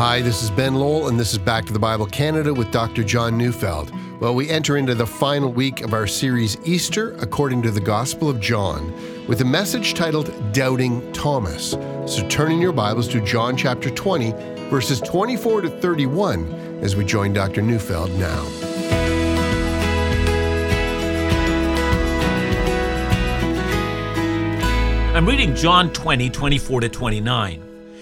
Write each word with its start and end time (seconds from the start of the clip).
Hi, 0.00 0.22
this 0.22 0.42
is 0.42 0.50
Ben 0.50 0.76
Lowell, 0.76 1.08
and 1.08 1.20
this 1.20 1.32
is 1.32 1.36
Back 1.36 1.66
to 1.66 1.74
the 1.74 1.78
Bible 1.78 2.06
Canada 2.06 2.54
with 2.54 2.70
Dr. 2.70 3.04
John 3.04 3.36
Neufeld. 3.36 3.92
Well, 4.18 4.34
we 4.34 4.48
enter 4.48 4.78
into 4.78 4.94
the 4.94 5.06
final 5.06 5.52
week 5.52 5.82
of 5.82 5.92
our 5.92 6.06
series 6.06 6.56
Easter 6.66 7.14
according 7.16 7.60
to 7.64 7.70
the 7.70 7.82
Gospel 7.82 8.30
of 8.30 8.40
John 8.40 8.94
with 9.28 9.42
a 9.42 9.44
message 9.44 9.92
titled 9.92 10.32
Doubting 10.54 11.12
Thomas. 11.12 11.72
So 12.06 12.26
turn 12.28 12.50
in 12.50 12.62
your 12.62 12.72
Bibles 12.72 13.08
to 13.08 13.20
John 13.20 13.58
chapter 13.58 13.90
20, 13.90 14.32
verses 14.70 15.02
24 15.02 15.60
to 15.60 15.68
31 15.68 16.50
as 16.80 16.96
we 16.96 17.04
join 17.04 17.34
Dr. 17.34 17.60
Neufeld 17.60 18.10
now. 18.12 18.42
I'm 25.14 25.26
reading 25.26 25.54
John 25.54 25.92
20, 25.92 26.30
24 26.30 26.80
to 26.80 26.88
29. 26.88 27.69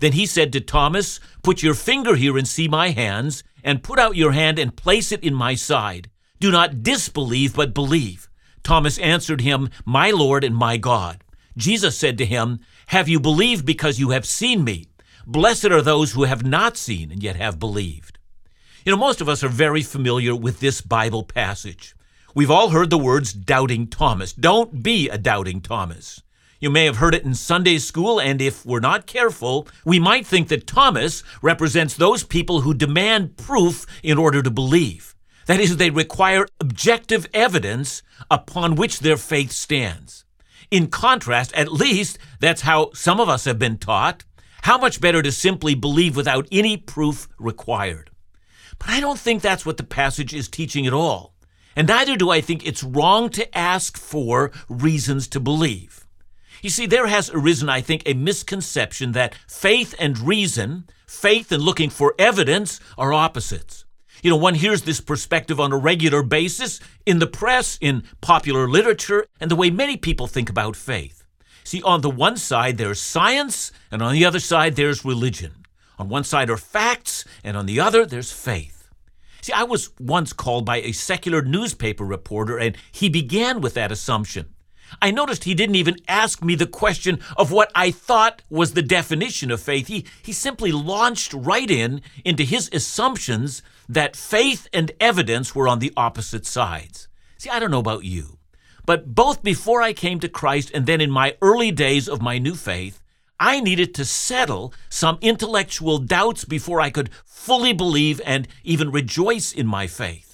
Then 0.00 0.12
he 0.12 0.26
said 0.26 0.52
to 0.52 0.60
Thomas, 0.60 1.20
Put 1.42 1.62
your 1.62 1.74
finger 1.74 2.16
here 2.16 2.36
and 2.36 2.46
see 2.46 2.68
my 2.68 2.90
hands, 2.90 3.44
and 3.62 3.82
put 3.82 3.98
out 3.98 4.16
your 4.16 4.32
hand 4.32 4.58
and 4.58 4.76
place 4.76 5.12
it 5.12 5.22
in 5.22 5.34
my 5.34 5.54
side. 5.54 6.10
Do 6.40 6.50
not 6.50 6.82
disbelieve, 6.82 7.54
but 7.54 7.74
believe. 7.74 8.28
Thomas 8.62 8.98
answered 8.98 9.40
him, 9.40 9.70
My 9.84 10.10
Lord 10.10 10.44
and 10.44 10.56
my 10.56 10.76
God. 10.76 11.22
Jesus 11.56 11.96
said 11.98 12.18
to 12.18 12.26
him, 12.26 12.60
Have 12.86 13.08
you 13.08 13.20
believed 13.20 13.66
because 13.66 14.00
you 14.00 14.10
have 14.10 14.26
seen 14.26 14.64
me? 14.64 14.86
Blessed 15.26 15.66
are 15.66 15.82
those 15.82 16.12
who 16.12 16.24
have 16.24 16.44
not 16.44 16.76
seen 16.76 17.12
and 17.12 17.22
yet 17.22 17.36
have 17.36 17.58
believed. 17.58 18.18
You 18.84 18.92
know, 18.92 18.98
most 18.98 19.20
of 19.20 19.28
us 19.28 19.44
are 19.44 19.48
very 19.48 19.82
familiar 19.82 20.34
with 20.34 20.58
this 20.58 20.80
Bible 20.80 21.22
passage. 21.22 21.94
We've 22.34 22.50
all 22.50 22.70
heard 22.70 22.90
the 22.90 22.98
words 22.98 23.32
doubting 23.32 23.86
Thomas. 23.86 24.32
Don't 24.32 24.82
be 24.82 25.08
a 25.08 25.18
doubting 25.18 25.60
Thomas. 25.60 26.22
You 26.62 26.70
may 26.70 26.84
have 26.84 26.98
heard 26.98 27.16
it 27.16 27.24
in 27.24 27.34
Sunday 27.34 27.78
school, 27.78 28.20
and 28.20 28.40
if 28.40 28.64
we're 28.64 28.78
not 28.78 29.08
careful, 29.08 29.66
we 29.84 29.98
might 29.98 30.24
think 30.24 30.46
that 30.46 30.64
Thomas 30.64 31.24
represents 31.42 31.96
those 31.96 32.22
people 32.22 32.60
who 32.60 32.72
demand 32.72 33.36
proof 33.36 33.84
in 34.04 34.16
order 34.16 34.44
to 34.44 34.50
believe. 34.50 35.16
That 35.46 35.58
is, 35.58 35.76
they 35.76 35.90
require 35.90 36.46
objective 36.60 37.26
evidence 37.34 38.04
upon 38.30 38.76
which 38.76 39.00
their 39.00 39.16
faith 39.16 39.50
stands. 39.50 40.24
In 40.70 40.86
contrast, 40.86 41.52
at 41.54 41.72
least 41.72 42.16
that's 42.38 42.60
how 42.60 42.92
some 42.92 43.18
of 43.18 43.28
us 43.28 43.44
have 43.44 43.58
been 43.58 43.76
taught. 43.76 44.22
How 44.62 44.78
much 44.78 45.00
better 45.00 45.20
to 45.20 45.32
simply 45.32 45.74
believe 45.74 46.14
without 46.14 46.46
any 46.52 46.76
proof 46.76 47.26
required. 47.40 48.12
But 48.78 48.90
I 48.90 49.00
don't 49.00 49.18
think 49.18 49.42
that's 49.42 49.66
what 49.66 49.78
the 49.78 49.82
passage 49.82 50.32
is 50.32 50.48
teaching 50.48 50.86
at 50.86 50.94
all. 50.94 51.34
And 51.74 51.88
neither 51.88 52.16
do 52.16 52.30
I 52.30 52.40
think 52.40 52.64
it's 52.64 52.84
wrong 52.84 53.30
to 53.30 53.58
ask 53.58 53.98
for 53.98 54.52
reasons 54.68 55.26
to 55.26 55.40
believe. 55.40 56.01
You 56.62 56.70
see, 56.70 56.86
there 56.86 57.08
has 57.08 57.28
arisen, 57.28 57.68
I 57.68 57.80
think, 57.80 58.04
a 58.06 58.14
misconception 58.14 59.12
that 59.12 59.34
faith 59.48 59.96
and 59.98 60.16
reason, 60.18 60.84
faith 61.08 61.50
and 61.50 61.60
looking 61.60 61.90
for 61.90 62.14
evidence, 62.20 62.78
are 62.96 63.12
opposites. 63.12 63.84
You 64.22 64.30
know, 64.30 64.36
one 64.36 64.54
hears 64.54 64.82
this 64.82 65.00
perspective 65.00 65.58
on 65.58 65.72
a 65.72 65.76
regular 65.76 66.22
basis 66.22 66.78
in 67.04 67.18
the 67.18 67.26
press, 67.26 67.76
in 67.80 68.04
popular 68.20 68.68
literature, 68.68 69.26
and 69.40 69.50
the 69.50 69.56
way 69.56 69.70
many 69.70 69.96
people 69.96 70.28
think 70.28 70.48
about 70.48 70.76
faith. 70.76 71.24
See, 71.64 71.82
on 71.82 72.00
the 72.00 72.10
one 72.10 72.36
side, 72.36 72.78
there's 72.78 73.00
science, 73.00 73.72
and 73.90 74.00
on 74.00 74.12
the 74.12 74.24
other 74.24 74.38
side, 74.38 74.76
there's 74.76 75.04
religion. 75.04 75.64
On 75.98 76.08
one 76.08 76.22
side 76.22 76.48
are 76.48 76.56
facts, 76.56 77.24
and 77.42 77.56
on 77.56 77.66
the 77.66 77.80
other, 77.80 78.06
there's 78.06 78.30
faith. 78.30 78.88
See, 79.40 79.52
I 79.52 79.64
was 79.64 79.90
once 79.98 80.32
called 80.32 80.64
by 80.64 80.76
a 80.76 80.92
secular 80.92 81.42
newspaper 81.42 82.04
reporter, 82.04 82.56
and 82.56 82.76
he 82.92 83.08
began 83.08 83.60
with 83.60 83.74
that 83.74 83.90
assumption. 83.90 84.54
I 85.00 85.10
noticed 85.10 85.44
he 85.44 85.54
didn't 85.54 85.76
even 85.76 85.96
ask 86.08 86.42
me 86.42 86.54
the 86.54 86.66
question 86.66 87.20
of 87.36 87.50
what 87.50 87.70
I 87.74 87.90
thought 87.90 88.42
was 88.50 88.72
the 88.72 88.82
definition 88.82 89.50
of 89.50 89.60
faith. 89.60 89.88
He, 89.88 90.04
he 90.22 90.32
simply 90.32 90.72
launched 90.72 91.32
right 91.32 91.70
in 91.70 92.02
into 92.24 92.42
his 92.42 92.68
assumptions 92.72 93.62
that 93.88 94.16
faith 94.16 94.68
and 94.72 94.92
evidence 95.00 95.54
were 95.54 95.68
on 95.68 95.78
the 95.78 95.92
opposite 95.96 96.46
sides. 96.46 97.08
See, 97.38 97.50
I 97.50 97.58
don't 97.58 97.70
know 97.70 97.78
about 97.78 98.04
you, 98.04 98.38
but 98.86 99.14
both 99.14 99.42
before 99.42 99.82
I 99.82 99.92
came 99.92 100.20
to 100.20 100.28
Christ 100.28 100.70
and 100.74 100.86
then 100.86 101.00
in 101.00 101.10
my 101.10 101.36
early 101.40 101.70
days 101.70 102.08
of 102.08 102.22
my 102.22 102.38
new 102.38 102.54
faith, 102.54 103.02
I 103.40 103.60
needed 103.60 103.94
to 103.96 104.04
settle 104.04 104.72
some 104.88 105.18
intellectual 105.20 105.98
doubts 105.98 106.44
before 106.44 106.80
I 106.80 106.90
could 106.90 107.10
fully 107.24 107.72
believe 107.72 108.20
and 108.24 108.46
even 108.62 108.92
rejoice 108.92 109.52
in 109.52 109.66
my 109.66 109.88
faith. 109.88 110.31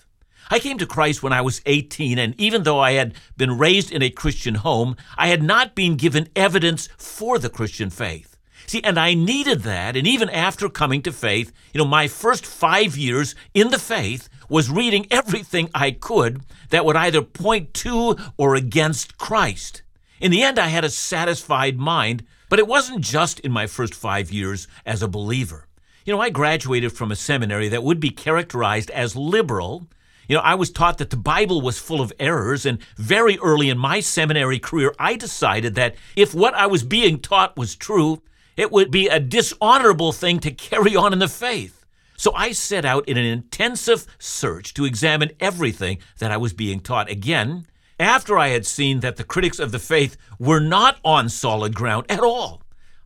I 0.51 0.59
came 0.59 0.79
to 0.79 0.87
Christ 0.87 1.23
when 1.23 1.33
I 1.33 1.43
was 1.43 1.61
18, 1.67 2.19
and 2.19 2.35
even 2.41 2.63
though 2.63 2.81
I 2.81 2.93
had 2.93 3.15
been 3.37 3.59
raised 3.59 3.93
in 3.93 4.03
a 4.03 4.11
Christian 4.11 4.57
home, 4.57 4.97
I 5.17 5.29
had 5.29 5.43
not 5.43 5.75
been 5.75 5.97
given 5.97 6.29
evidence 6.35 6.89
for 6.97 7.39
the 7.39 7.51
Christian 7.51 7.91
faith. 7.91 8.37
See, 8.67 8.83
and 8.83 8.99
I 8.99 9.15
needed 9.15 9.63
that, 9.63 9.97
and 9.97 10.07
even 10.07 10.29
after 10.31 10.69
coming 10.69 11.03
to 11.03 11.13
faith, 11.13 11.53
you 11.73 11.79
know, 11.79 11.87
my 11.87 12.07
first 12.07 12.45
five 12.45 12.97
years 12.97 13.35
in 13.55 13.71
the 13.71 13.79
faith 13.79 14.29
was 14.49 14.71
reading 14.71 15.07
everything 15.11 15.71
I 15.75 15.91
could 15.91 16.43
that 16.71 16.85
would 16.85 16.97
either 16.97 17.23
point 17.23 17.75
to 17.75 18.17
or 18.37 18.55
against 18.55 19.19
Christ. 19.19 19.83
In 20.21 20.31
the 20.31 20.43
end, 20.43 20.59
I 20.59 20.69
had 20.69 20.85
a 20.85 20.91
satisfied 20.91 21.79
mind, 21.79 22.25
but 22.49 22.59
it 22.59 22.67
wasn't 22.67 23.01
just 23.01 23.41
in 23.41 23.53
my 23.53 23.67
first 23.67 23.95
five 23.95 24.31
years 24.31 24.67
as 24.85 25.03
a 25.03 25.09
believer. 25.09 25.67
You 26.05 26.15
know, 26.15 26.21
I 26.21 26.31
graduated 26.31 26.93
from 26.93 27.13
a 27.13 27.17
seminary 27.17 27.69
that 27.69 27.83
would 27.83 28.01
be 28.01 28.11
characterized 28.11 28.91
as 28.91 29.15
liberal 29.15 29.87
you 30.29 30.37
know, 30.37 30.43
I 30.43 30.55
was 30.55 30.71
taught 30.71 30.99
that 30.99 31.09
the 31.11 31.17
Bible 31.17 31.63
was 31.63 31.79
full 31.79 32.03
of 32.03 32.13
errors, 32.21 32.67
and 32.67 32.79
very 32.97 33.39
early 33.39 33.71
in 33.71 33.79
my 33.79 34.01
seminary 34.01 34.59
career, 34.59 34.95
I 34.99 35.17
decided 35.17 35.75
that 35.75 35.97
if 36.17 36.35
what 36.35 36.55
I 36.55 36.67
was 36.67 36.85
being 36.85 37.19
taught 37.19 37.57
was 37.57 37.75
true, 37.75 38.23
it 38.57 38.71
would 38.71 38.91
be 38.91 39.09
a 39.09 39.21
dishonorable 39.21 40.13
thing 40.13 40.39
to 40.41 40.51
carry 40.51 40.95
on 40.95 41.15
in 41.15 41.19
the 41.19 41.29
faith. 41.29 41.87
So 42.19 42.33
I 42.35 42.53
set 42.53 42.85
out 42.85 43.09
in 43.09 43.17
an 43.17 43.25
intensive 43.25 44.05
search 44.19 44.75
to 44.75 44.85
examine 44.85 45.31
everything 45.41 45.99
that 46.19 46.31
I 46.31 46.37
was 46.37 46.53
being 46.53 46.81
taught. 46.81 47.09
Again, 47.09 47.67
after 47.99 48.39
I 48.39 48.49
had 48.49 48.67
seen 48.67 49.01
that 49.01 49.17
the 49.17 49.25
critics 49.25 49.59
of 49.59 49.73
the 49.73 49.79
faith 49.79 50.17
were 50.39 50.61
not 50.61 50.99
on 51.05 51.29
solid 51.29 51.75
ground 51.75 52.07
at 52.09 52.21
all, 52.21 52.63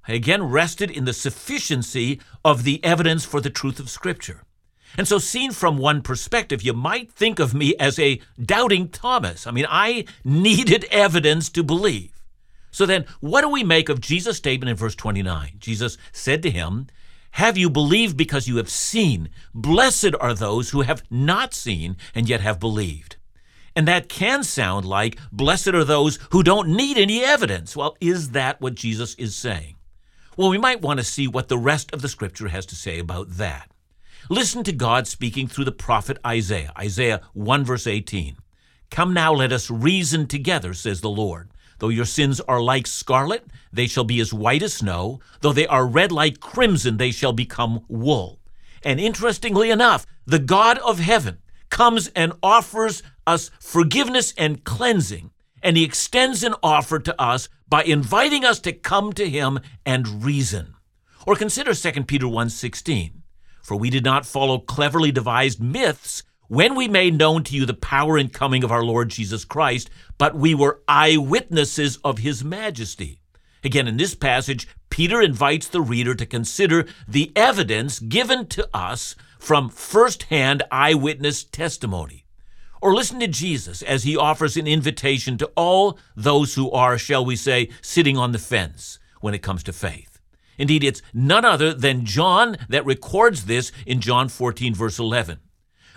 I 0.09 0.15
again 0.15 0.43
rested 0.43 0.91
in 0.91 1.05
the 1.05 1.13
sufficiency 1.13 2.21
of 2.45 2.65
the 2.65 2.85
evidence 2.85 3.25
for 3.25 3.41
the 3.41 3.51
truth 3.51 3.79
of 3.79 3.91
Scripture. 3.91 4.43
And 4.97 5.09
so, 5.09 5.19
seen 5.19 5.53
from 5.53 5.79
one 5.79 6.03
perspective, 6.03 6.63
you 6.63 6.73
might 6.73 7.11
think 7.11 7.39
of 7.39 7.55
me 7.55 7.75
as 7.77 7.99
a 7.99 8.21
doubting 8.43 8.89
Thomas. 8.89 9.47
I 9.47 9.51
mean, 9.51 9.67
I 9.69 10.05
needed 10.25 10.85
evidence 10.91 11.49
to 11.51 11.63
believe. 11.63 12.23
So 12.71 12.87
then, 12.87 13.05
what 13.21 13.43
do 13.43 13.49
we 13.49 13.65
make 13.65 13.89
of 13.89 14.01
Jesus' 14.01 14.39
statement 14.39 14.71
in 14.71 14.77
verse 14.77 14.95
29? 14.95 15.53
Jesus 15.59 15.99
said 16.11 16.43
to 16.43 16.51
him, 16.51 16.89
Have 17.33 17.57
you 17.57 17.71
believed 17.71 18.17
because 18.17 18.49
you 18.49 18.57
have 18.57 18.71
seen? 18.71 19.29
Blessed 19.55 20.15
are 20.21 20.35
those 20.35 20.71
who 20.71 20.83
have 20.83 21.03
not 21.11 21.55
seen 21.55 21.97
and 22.15 22.29
yet 22.29 22.41
have 22.41 22.61
believed. 22.61 23.17
And 23.75 23.89
that 23.89 24.09
can 24.09 24.43
sound 24.43 24.87
like, 24.87 25.19
Blessed 25.31 25.69
are 25.69 25.85
those 25.85 26.19
who 26.31 26.43
don't 26.43 26.69
need 26.69 26.99
any 26.99 27.23
evidence. 27.25 27.77
Well, 27.77 27.97
is 28.01 28.31
that 28.31 28.61
what 28.61 28.75
Jesus 28.75 29.15
is 29.15 29.35
saying? 29.35 29.77
Well, 30.37 30.51
we 30.51 30.59
might 30.59 30.81
want 30.81 30.99
to 30.99 31.05
see 31.05 31.29
what 31.29 31.49
the 31.49 31.59
rest 31.59 31.93
of 31.93 32.01
the 32.01 32.09
scripture 32.09 32.49
has 32.49 32.67
to 32.67 32.75
say 32.75 32.99
about 32.99 33.31
that. 33.33 33.72
Listen 34.29 34.63
to 34.65 34.73
God 34.73 35.07
speaking 35.07 35.49
through 35.49 35.65
the 35.65 35.73
prophet 35.73 36.19
Isaiah, 36.25 36.73
Isaiah 36.79 37.21
1 37.33 37.65
verse 37.65 37.87
18. 37.87 38.37
Come 38.91 39.13
now, 39.15 39.33
let 39.33 39.53
us 39.53 39.71
reason 39.71 40.27
together, 40.27 40.75
says 40.75 41.01
the 41.01 41.11
Lord. 41.11 41.51
Though 41.79 41.89
your 41.89 42.05
sins 42.05 42.41
are 42.43 42.61
like 42.61 42.87
scarlet, 42.87 43.47
they 43.73 43.87
shall 43.87 44.05
be 44.05 44.21
as 44.21 44.33
white 44.33 44.63
as 44.63 44.75
snow. 44.75 45.19
Though 45.41 45.53
they 45.53 45.67
are 45.67 45.87
red 45.87 46.13
like 46.13 46.39
crimson, 46.39 46.99
they 46.99 47.11
shall 47.11 47.33
become 47.33 47.85
wool. 47.89 48.39
And 48.85 49.01
interestingly 49.01 49.71
enough, 49.71 50.07
the 50.25 50.39
God 50.39 50.79
of 50.79 51.01
heaven 51.01 51.39
comes 51.71 52.09
and 52.09 52.33
offers 52.43 53.03
us 53.27 53.51
forgiveness 53.59 54.35
and 54.39 54.63
cleansing. 54.63 55.31
And 55.63 55.77
he 55.77 55.85
extends 55.85 56.43
an 56.45 56.55
offer 56.63 56.99
to 57.01 57.21
us 57.21 57.49
by 57.69 57.83
inviting 57.83 58.45
us 58.45 58.61
to 58.61 58.73
come 58.73 59.13
to 59.15 59.29
him 59.29 59.59
and 59.87 60.25
reason. 60.25 60.75
Or 61.27 61.35
consider 61.35 61.75
2 61.75 62.07
Peter 62.07 62.29
1:16. 62.29 63.22
For 63.63 63.77
we 63.77 63.91
did 63.91 64.05
not 64.05 64.27
follow 64.27 64.59
cleverly 64.59 65.13
devised 65.13 65.63
myths 65.63 66.25
when 66.49 66.75
we 66.75 66.89
made 66.89 67.17
known 67.17 67.45
to 67.45 67.57
you 67.57 67.65
the 67.65 67.73
power 67.73 68.19
and 68.19 68.31
coming 68.33 68.63
of 68.63 68.71
our 68.71 68.85
Lord 68.85 69.09
Jesus 69.09 69.45
Christ, 69.45 69.89
but 70.19 70.35
we 70.35 70.55
were 70.55 70.83
eyewitnesses 70.87 71.97
of 72.05 72.19
his 72.19 72.45
majesty. 72.45 73.21
Again, 73.65 73.89
in 73.89 73.97
this 73.97 74.15
passage, 74.15 74.69
Peter 74.91 75.23
invites 75.23 75.69
the 75.69 75.81
reader 75.81 76.15
to 76.15 76.27
consider 76.27 76.85
the 77.09 77.33
evidence 77.35 78.01
given 78.01 78.47
to 78.49 78.69
us 78.75 79.15
from 79.39 79.71
first-hand 79.71 80.65
eyewitness 80.71 81.45
testimony. 81.45 82.27
Or 82.83 82.93
listen 82.93 83.21
to 83.21 83.29
Jesus 83.29 83.81
as 83.83 84.03
he 84.03 84.17
offers 84.17 84.57
an 84.57 84.67
invitation 84.67 85.39
to 85.39 85.51
all 85.57 85.99
those 86.17 86.57
who 86.57 86.71
are, 86.73 86.99
shall 86.99 87.25
we 87.25 87.37
say, 87.37 87.71
sitting 87.81 88.19
on 88.19 88.33
the 88.33 88.39
fence 88.39 88.99
when 89.21 89.33
it 89.35 89.43
comes 89.43 89.63
to 89.63 89.73
faith. 89.73 90.12
Indeed, 90.59 90.85
it's 90.85 91.03
none 91.13 91.45
other 91.45 91.73
than 91.73 92.05
John 92.05 92.57
that 92.69 92.87
records 92.87 93.47
this 93.47 93.73
in 93.87 94.01
John 94.01 94.29
14, 94.29 94.75
verse 94.75 94.99
11. 94.99 95.39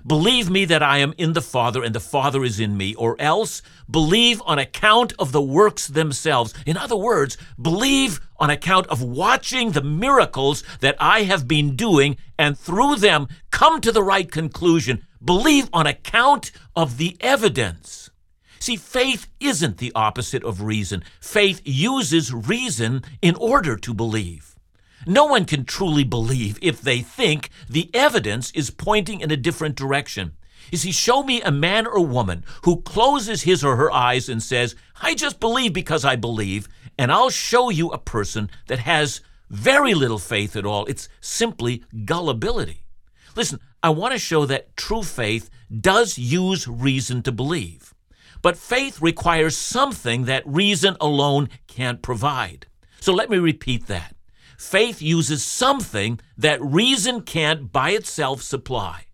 Believe 0.08 0.52
me 0.52 0.66
that 0.66 0.84
I 0.84 1.00
am 1.00 1.16
in 1.18 1.34
the 1.34 1.42
Father 1.42 1.84
and 1.84 1.96
the 1.96 2.00
Father 2.00 2.44
is 2.44 2.60
in 2.60 2.78
me, 2.78 2.94
or 2.94 3.16
else 3.20 3.64
believe 3.90 4.40
on 4.46 4.60
account 4.60 5.14
of 5.18 5.32
the 5.32 5.42
works 5.42 5.88
themselves. 5.88 6.54
In 6.68 6.78
other 6.78 6.96
words, 6.96 7.38
believe 7.60 8.22
on 8.38 8.52
account 8.52 8.86
of 8.88 9.02
watching 9.02 9.72
the 9.72 9.82
miracles 9.82 10.64
that 10.82 10.96
I 11.00 11.24
have 11.24 11.48
been 11.48 11.76
doing 11.76 12.18
and 12.38 12.56
through 12.56 12.98
them 12.98 13.28
come 13.50 13.82
to 13.82 13.92
the 13.92 14.04
right 14.04 14.32
conclusion. 14.32 15.08
Believe 15.24 15.70
on 15.74 15.88
account 15.88 16.52
of 16.76 16.98
the 16.98 17.18
evidence. 17.20 18.12
See, 18.66 18.78
faith 18.78 19.28
isn't 19.40 19.78
the 19.78 19.92
opposite 19.94 20.44
of 20.44 20.64
reason. 20.64 21.04
Faith 21.22 21.62
uses 21.66 22.34
reason 22.34 23.04
in 23.22 23.36
order 23.36 23.76
to 23.78 23.94
believe. 23.94 24.56
No 25.06 25.26
one 25.26 25.46
can 25.46 25.66
truly 25.66 26.04
believe 26.04 26.58
if 26.64 26.82
they 26.82 27.02
think 27.02 27.52
the 27.70 27.92
evidence 27.94 28.50
is 28.56 28.72
pointing 28.72 29.22
in 29.22 29.30
a 29.30 29.38
different 29.38 29.76
direction. 29.76 30.32
You 30.72 30.80
see, 30.80 30.92
show 30.92 31.22
me 31.22 31.44
a 31.44 31.52
man 31.52 31.86
or 31.86 32.04
woman 32.04 32.44
who 32.64 32.82
closes 32.82 33.44
his 33.44 33.64
or 33.64 33.76
her 33.76 33.92
eyes 33.92 34.30
and 34.30 34.42
says, 34.42 34.76
I 35.00 35.14
just 35.14 35.40
believe 35.40 35.72
because 35.72 36.04
I 36.04 36.16
believe, 36.16 36.68
and 36.98 37.12
I'll 37.12 37.30
show 37.30 37.70
you 37.70 37.92
a 37.92 38.00
person 38.00 38.50
that 38.66 38.80
has 38.80 39.22
very 39.48 39.94
little 39.94 40.18
faith 40.18 40.56
at 40.56 40.66
all. 40.66 40.88
It's 40.88 41.08
simply 41.22 41.84
gullibility. 42.04 42.84
Listen, 43.36 43.60
I 43.84 43.90
want 43.90 44.14
to 44.14 44.18
show 44.18 44.48
that 44.48 44.76
true 44.76 45.04
faith 45.04 45.52
does 45.70 46.18
use 46.18 46.68
reason 46.68 47.22
to 47.22 47.32
believe. 47.32 47.92
But 48.42 48.58
faith 48.58 49.02
requires 49.02 49.58
something 49.58 50.26
that 50.26 50.46
reason 50.46 50.96
alone 51.02 51.50
can't 51.68 52.02
provide. 52.02 52.68
So 53.00 53.14
let 53.14 53.30
me 53.30 53.38
repeat 53.38 53.88
that 53.88 54.16
faith 54.58 55.02
uses 55.02 55.44
something 55.44 56.20
that 56.38 56.62
reason 56.62 57.22
can't 57.22 57.72
by 57.72 57.92
itself 57.92 58.42
supply. 58.42 59.06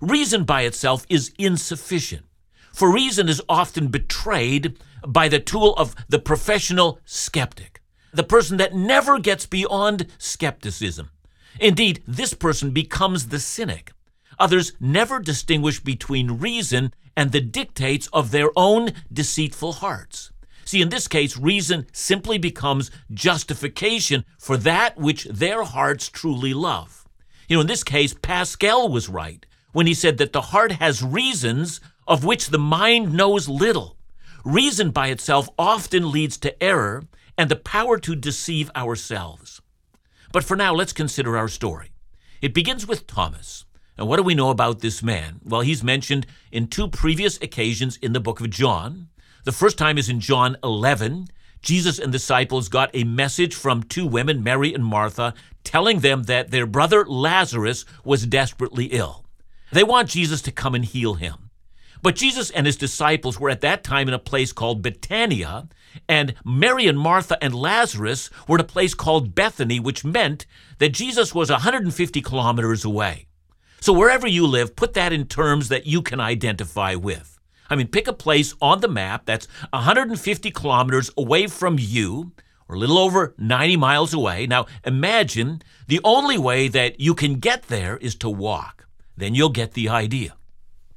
Reason 0.00 0.44
by 0.44 0.62
itself 0.62 1.06
is 1.08 1.32
insufficient, 1.38 2.26
for 2.72 2.92
reason 2.92 3.28
is 3.28 3.42
often 3.48 3.88
betrayed 3.88 4.78
by 5.06 5.28
the 5.28 5.40
tool 5.40 5.74
of 5.76 5.94
the 6.08 6.18
professional 6.18 7.00
skeptic, 7.04 7.80
the 8.12 8.24
person 8.24 8.56
that 8.56 8.74
never 8.74 9.18
gets 9.18 9.46
beyond 9.46 10.06
skepticism. 10.18 11.10
Indeed, 11.58 12.02
this 12.06 12.34
person 12.34 12.70
becomes 12.70 13.28
the 13.28 13.40
cynic. 13.40 13.92
Others 14.38 14.72
never 14.80 15.20
distinguish 15.20 15.80
between 15.80 16.38
reason 16.38 16.94
and 17.16 17.32
the 17.32 17.40
dictates 17.40 18.08
of 18.12 18.30
their 18.30 18.50
own 18.56 18.92
deceitful 19.12 19.74
hearts. 19.74 20.32
See, 20.64 20.80
in 20.80 20.90
this 20.90 21.08
case, 21.08 21.36
reason 21.36 21.86
simply 21.92 22.38
becomes 22.38 22.90
justification 23.12 24.24
for 24.38 24.56
that 24.58 24.96
which 24.96 25.24
their 25.24 25.64
hearts 25.64 26.08
truly 26.08 26.54
love. 26.54 27.04
You 27.48 27.56
know, 27.56 27.62
in 27.62 27.66
this 27.66 27.82
case, 27.82 28.14
Pascal 28.14 28.88
was 28.88 29.08
right 29.08 29.44
when 29.72 29.86
he 29.86 29.94
said 29.94 30.18
that 30.18 30.32
the 30.32 30.40
heart 30.40 30.72
has 30.72 31.02
reasons 31.02 31.80
of 32.06 32.24
which 32.24 32.48
the 32.48 32.58
mind 32.58 33.12
knows 33.12 33.48
little. 33.48 33.96
Reason 34.44 34.90
by 34.90 35.08
itself 35.08 35.48
often 35.58 36.10
leads 36.10 36.38
to 36.38 36.62
error 36.62 37.04
and 37.36 37.50
the 37.50 37.56
power 37.56 37.98
to 37.98 38.14
deceive 38.14 38.70
ourselves. 38.76 39.60
But 40.32 40.44
for 40.44 40.56
now, 40.56 40.74
let's 40.74 40.92
consider 40.92 41.36
our 41.36 41.48
story. 41.48 41.90
It 42.40 42.54
begins 42.54 42.86
with 42.86 43.06
Thomas. 43.06 43.64
And 44.00 44.08
what 44.08 44.16
do 44.16 44.22
we 44.22 44.34
know 44.34 44.48
about 44.48 44.80
this 44.80 45.02
man? 45.02 45.40
Well, 45.44 45.60
he's 45.60 45.84
mentioned 45.84 46.26
in 46.50 46.68
two 46.68 46.88
previous 46.88 47.36
occasions 47.42 47.98
in 47.98 48.14
the 48.14 48.18
book 48.18 48.40
of 48.40 48.48
John. 48.48 49.08
The 49.44 49.52
first 49.52 49.76
time 49.76 49.98
is 49.98 50.08
in 50.08 50.20
John 50.20 50.56
11. 50.64 51.26
Jesus 51.60 51.98
and 51.98 52.10
disciples 52.10 52.70
got 52.70 52.88
a 52.94 53.04
message 53.04 53.54
from 53.54 53.82
two 53.82 54.06
women, 54.06 54.42
Mary 54.42 54.72
and 54.72 54.86
Martha, 54.86 55.34
telling 55.64 56.00
them 56.00 56.22
that 56.22 56.50
their 56.50 56.64
brother 56.64 57.04
Lazarus 57.04 57.84
was 58.02 58.24
desperately 58.24 58.86
ill. 58.86 59.26
They 59.70 59.84
want 59.84 60.08
Jesus 60.08 60.40
to 60.42 60.50
come 60.50 60.74
and 60.74 60.86
heal 60.86 61.14
him. 61.14 61.50
But 62.00 62.16
Jesus 62.16 62.48
and 62.48 62.64
his 62.64 62.76
disciples 62.76 63.38
were 63.38 63.50
at 63.50 63.60
that 63.60 63.84
time 63.84 64.08
in 64.08 64.14
a 64.14 64.18
place 64.18 64.54
called 64.54 64.80
Bethania, 64.80 65.68
and 66.08 66.32
Mary 66.42 66.86
and 66.86 66.98
Martha 66.98 67.36
and 67.44 67.54
Lazarus 67.54 68.30
were 68.48 68.56
in 68.56 68.62
a 68.62 68.64
place 68.64 68.94
called 68.94 69.34
Bethany, 69.34 69.78
which 69.78 70.06
meant 70.06 70.46
that 70.78 70.94
Jesus 70.94 71.34
was 71.34 71.50
150 71.50 72.22
kilometers 72.22 72.86
away. 72.86 73.26
So 73.80 73.92
wherever 73.92 74.26
you 74.26 74.46
live, 74.46 74.76
put 74.76 74.94
that 74.94 75.12
in 75.12 75.26
terms 75.26 75.68
that 75.68 75.86
you 75.86 76.02
can 76.02 76.20
identify 76.20 76.94
with. 76.94 77.38
I 77.70 77.76
mean, 77.76 77.86
pick 77.86 78.08
a 78.08 78.12
place 78.12 78.54
on 78.60 78.80
the 78.80 78.88
map 78.88 79.24
that's 79.24 79.46
150 79.72 80.50
kilometers 80.50 81.10
away 81.16 81.46
from 81.46 81.76
you, 81.78 82.32
or 82.68 82.76
a 82.76 82.78
little 82.78 82.98
over 82.98 83.34
90 83.38 83.76
miles 83.76 84.12
away. 84.12 84.46
Now, 84.46 84.66
imagine 84.84 85.62
the 85.86 86.00
only 86.04 86.36
way 86.36 86.68
that 86.68 87.00
you 87.00 87.14
can 87.14 87.34
get 87.34 87.64
there 87.64 87.96
is 87.96 88.16
to 88.16 88.28
walk. 88.28 88.86
Then 89.16 89.34
you'll 89.34 89.48
get 89.50 89.72
the 89.72 89.88
idea. 89.88 90.34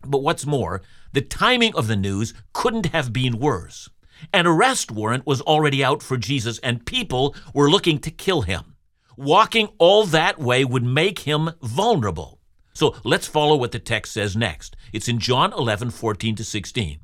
But 0.06 0.24
what's 0.24 0.46
more, 0.46 0.82
the 1.14 1.22
timing 1.22 1.76
of 1.76 1.88
the 1.88 1.96
news 1.96 2.34
couldn't 2.54 2.88
have 2.88 3.14
been 3.14 3.40
worse. 3.40 3.90
An 4.34 4.48
arrest 4.48 4.92
warrant 4.92 5.26
was 5.26 5.42
already 5.42 5.84
out 5.84 6.04
for 6.04 6.18
Jesus, 6.18 6.60
and 6.60 6.86
people 6.86 7.36
were 7.54 7.70
looking 7.70 8.00
to 8.00 8.12
kill 8.12 8.42
him. 8.42 8.76
Walking 9.16 9.70
all 9.78 10.06
that 10.06 10.40
way 10.40 10.66
would 10.66 10.84
make 10.84 11.20
him 11.20 11.52
vulnerable. 11.62 12.33
So 12.74 12.96
let's 13.04 13.28
follow 13.28 13.56
what 13.56 13.72
the 13.72 13.80
text 13.80 14.14
says 14.14 14.36
next. 14.36 14.75
It's 14.92 15.08
in 15.08 15.20
John 15.20 15.54
11, 15.54 15.92
14 15.92 16.36
to 16.36 16.44
16. 16.44 17.00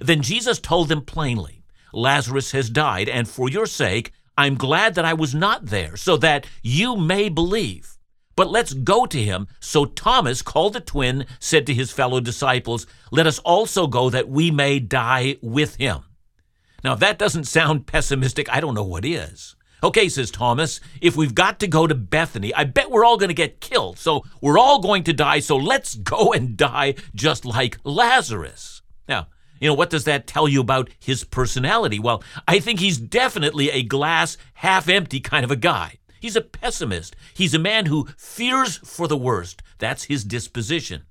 Then 0.00 0.22
Jesus 0.22 0.58
told 0.58 0.88
them 0.88 1.02
plainly, 1.02 1.64
Lazarus 1.92 2.52
has 2.52 2.70
died, 2.70 3.08
and 3.08 3.28
for 3.28 3.48
your 3.48 3.66
sake, 3.66 4.12
I'm 4.36 4.56
glad 4.56 4.94
that 4.94 5.04
I 5.04 5.12
was 5.12 5.34
not 5.34 5.66
there, 5.66 5.96
so 5.96 6.16
that 6.18 6.46
you 6.62 6.96
may 6.96 7.28
believe. 7.28 7.98
But 8.34 8.50
let's 8.50 8.72
go 8.72 9.04
to 9.06 9.22
him. 9.22 9.46
So 9.60 9.84
Thomas, 9.84 10.40
called 10.40 10.72
the 10.72 10.80
twin, 10.80 11.26
said 11.38 11.66
to 11.66 11.74
his 11.74 11.92
fellow 11.92 12.18
disciples, 12.20 12.86
Let 13.10 13.26
us 13.26 13.38
also 13.40 13.86
go 13.86 14.08
that 14.08 14.28
we 14.28 14.50
may 14.50 14.78
die 14.80 15.36
with 15.42 15.76
him. 15.76 16.00
Now, 16.82 16.94
if 16.94 17.00
that 17.00 17.18
doesn't 17.18 17.44
sound 17.44 17.86
pessimistic, 17.86 18.48
I 18.50 18.60
don't 18.60 18.74
know 18.74 18.82
what 18.82 19.04
is. 19.04 19.54
Okay, 19.84 20.08
says 20.08 20.30
Thomas, 20.30 20.78
if 21.00 21.16
we've 21.16 21.34
got 21.34 21.58
to 21.58 21.66
go 21.66 21.88
to 21.88 21.94
Bethany, 21.94 22.54
I 22.54 22.62
bet 22.62 22.90
we're 22.90 23.04
all 23.04 23.16
going 23.16 23.30
to 23.30 23.34
get 23.34 23.60
killed. 23.60 23.98
So 23.98 24.24
we're 24.40 24.58
all 24.58 24.80
going 24.80 25.02
to 25.04 25.12
die. 25.12 25.40
So 25.40 25.56
let's 25.56 25.96
go 25.96 26.32
and 26.32 26.56
die 26.56 26.94
just 27.16 27.44
like 27.44 27.78
Lazarus. 27.82 28.82
Now, 29.08 29.26
you 29.60 29.68
know, 29.68 29.74
what 29.74 29.90
does 29.90 30.04
that 30.04 30.28
tell 30.28 30.46
you 30.46 30.60
about 30.60 30.90
his 31.00 31.24
personality? 31.24 31.98
Well, 31.98 32.22
I 32.46 32.60
think 32.60 32.78
he's 32.78 32.98
definitely 32.98 33.70
a 33.70 33.82
glass 33.82 34.36
half 34.54 34.88
empty 34.88 35.18
kind 35.18 35.44
of 35.44 35.50
a 35.50 35.56
guy. 35.56 35.98
He's 36.20 36.36
a 36.36 36.40
pessimist. 36.40 37.16
He's 37.34 37.54
a 37.54 37.58
man 37.58 37.86
who 37.86 38.06
fears 38.16 38.76
for 38.78 39.08
the 39.08 39.16
worst. 39.16 39.62
That's 39.78 40.04
his 40.04 40.22
disposition. 40.22 41.02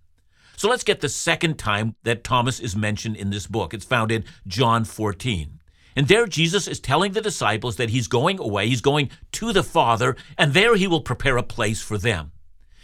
So 0.56 0.70
let's 0.70 0.86
get 0.86 1.02
the 1.02 1.10
second 1.10 1.58
time 1.58 1.96
that 2.04 2.24
Thomas 2.24 2.62
is 2.62 2.76
mentioned 2.76 3.18
in 3.18 3.32
this 3.32 3.48
book. 3.48 3.74
It's 3.74 3.84
found 3.84 4.12
in 4.12 4.24
John 4.48 4.86
14. 4.86 5.61
And 5.96 6.08
there 6.08 6.26
Jesus 6.26 6.68
is 6.68 6.80
telling 6.80 7.12
the 7.12 7.22
disciples 7.22 7.76
that 7.76 7.90
he's 7.90 8.08
going 8.08 8.40
away, 8.40 8.68
he's 8.68 8.82
going 8.82 9.10
to 9.34 9.52
the 9.52 9.64
Father, 9.64 10.16
and 10.38 10.54
there 10.54 10.76
he 10.76 10.88
will 10.88 11.02
prepare 11.02 11.38
a 11.38 11.44
place 11.44 11.82
for 11.82 11.98
them. 11.98 12.32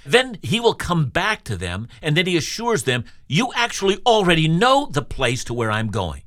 Then 0.06 0.38
he 0.42 0.60
will 0.60 0.74
come 0.74 1.06
back 1.06 1.44
to 1.46 1.58
them, 1.58 1.88
and 2.02 2.16
then 2.16 2.26
he 2.26 2.38
assures 2.38 2.84
them, 2.84 3.04
You 3.28 3.52
actually 3.56 3.98
already 4.06 4.48
know 4.48 4.86
the 4.86 5.02
place 5.02 5.44
to 5.46 5.54
where 5.54 5.72
I'm 5.72 5.90
going. 5.90 6.24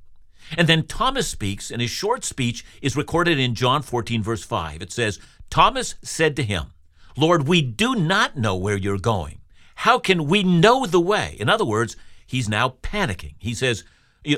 And 0.56 0.68
then 0.68 0.86
Thomas 0.86 1.28
speaks, 1.28 1.70
and 1.70 1.80
his 1.80 1.90
short 1.90 2.24
speech 2.24 2.64
is 2.82 2.96
recorded 2.96 3.38
in 3.38 3.54
John 3.54 3.82
14, 3.82 4.22
verse 4.22 4.44
5. 4.44 4.82
It 4.82 4.92
says, 4.92 5.18
Thomas 5.48 5.94
said 6.02 6.36
to 6.36 6.42
him, 6.42 6.72
Lord, 7.16 7.48
we 7.48 7.62
do 7.62 7.94
not 7.94 8.36
know 8.36 8.56
where 8.56 8.76
you're 8.76 8.98
going. 8.98 9.40
How 9.76 9.98
can 9.98 10.26
we 10.26 10.42
know 10.42 10.86
the 10.86 11.00
way? 11.00 11.36
In 11.40 11.48
other 11.48 11.64
words, 11.64 11.96
he's 12.26 12.48
now 12.48 12.76
panicking. 12.82 13.34
He 13.38 13.54
says, 13.54 13.84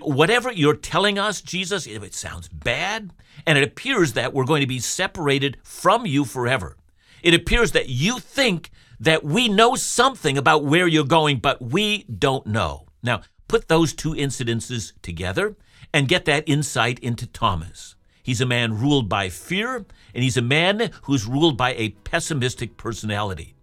whatever 0.02 0.52
you're 0.52 0.76
telling 0.76 1.18
us, 1.18 1.40
Jesus, 1.40 1.86
if 1.86 2.02
it 2.02 2.14
sounds 2.14 2.48
bad, 2.48 3.12
and 3.46 3.58
it 3.58 3.64
appears 3.64 4.12
that 4.12 4.32
we're 4.32 4.44
going 4.44 4.60
to 4.60 4.66
be 4.66 4.78
separated 4.78 5.58
from 5.62 6.06
you 6.06 6.24
forever. 6.24 6.76
It 7.22 7.34
appears 7.34 7.72
that 7.72 7.88
you 7.88 8.18
think 8.18 8.70
that 9.00 9.24
we 9.24 9.48
know 9.48 9.74
something 9.74 10.38
about 10.38 10.64
where 10.64 10.86
you're 10.86 11.04
going, 11.04 11.38
but 11.38 11.60
we 11.60 12.04
don't 12.04 12.46
know. 12.46 12.86
Now, 13.02 13.22
put 13.48 13.68
those 13.68 13.92
two 13.92 14.12
incidences 14.12 14.92
together 15.02 15.56
and 15.92 16.08
get 16.08 16.24
that 16.26 16.48
insight 16.48 16.98
into 17.00 17.26
Thomas. 17.26 17.96
He's 18.22 18.40
a 18.40 18.46
man 18.46 18.78
ruled 18.78 19.08
by 19.08 19.28
fear, 19.28 19.84
and 20.14 20.22
he's 20.22 20.36
a 20.36 20.42
man 20.42 20.90
who's 21.02 21.26
ruled 21.26 21.56
by 21.56 21.74
a 21.74 21.90
pessimistic 22.04 22.76
personality. 22.76 23.54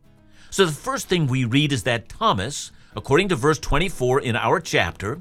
So, 0.50 0.66
the 0.66 0.72
first 0.72 1.08
thing 1.08 1.28
we 1.28 1.46
read 1.46 1.72
is 1.72 1.84
that 1.84 2.10
Thomas, 2.10 2.72
according 2.96 3.30
to 3.30 3.36
verse 3.36 3.60
24 3.60 4.22
in 4.22 4.36
our 4.36 4.60
chapter, 4.60 5.20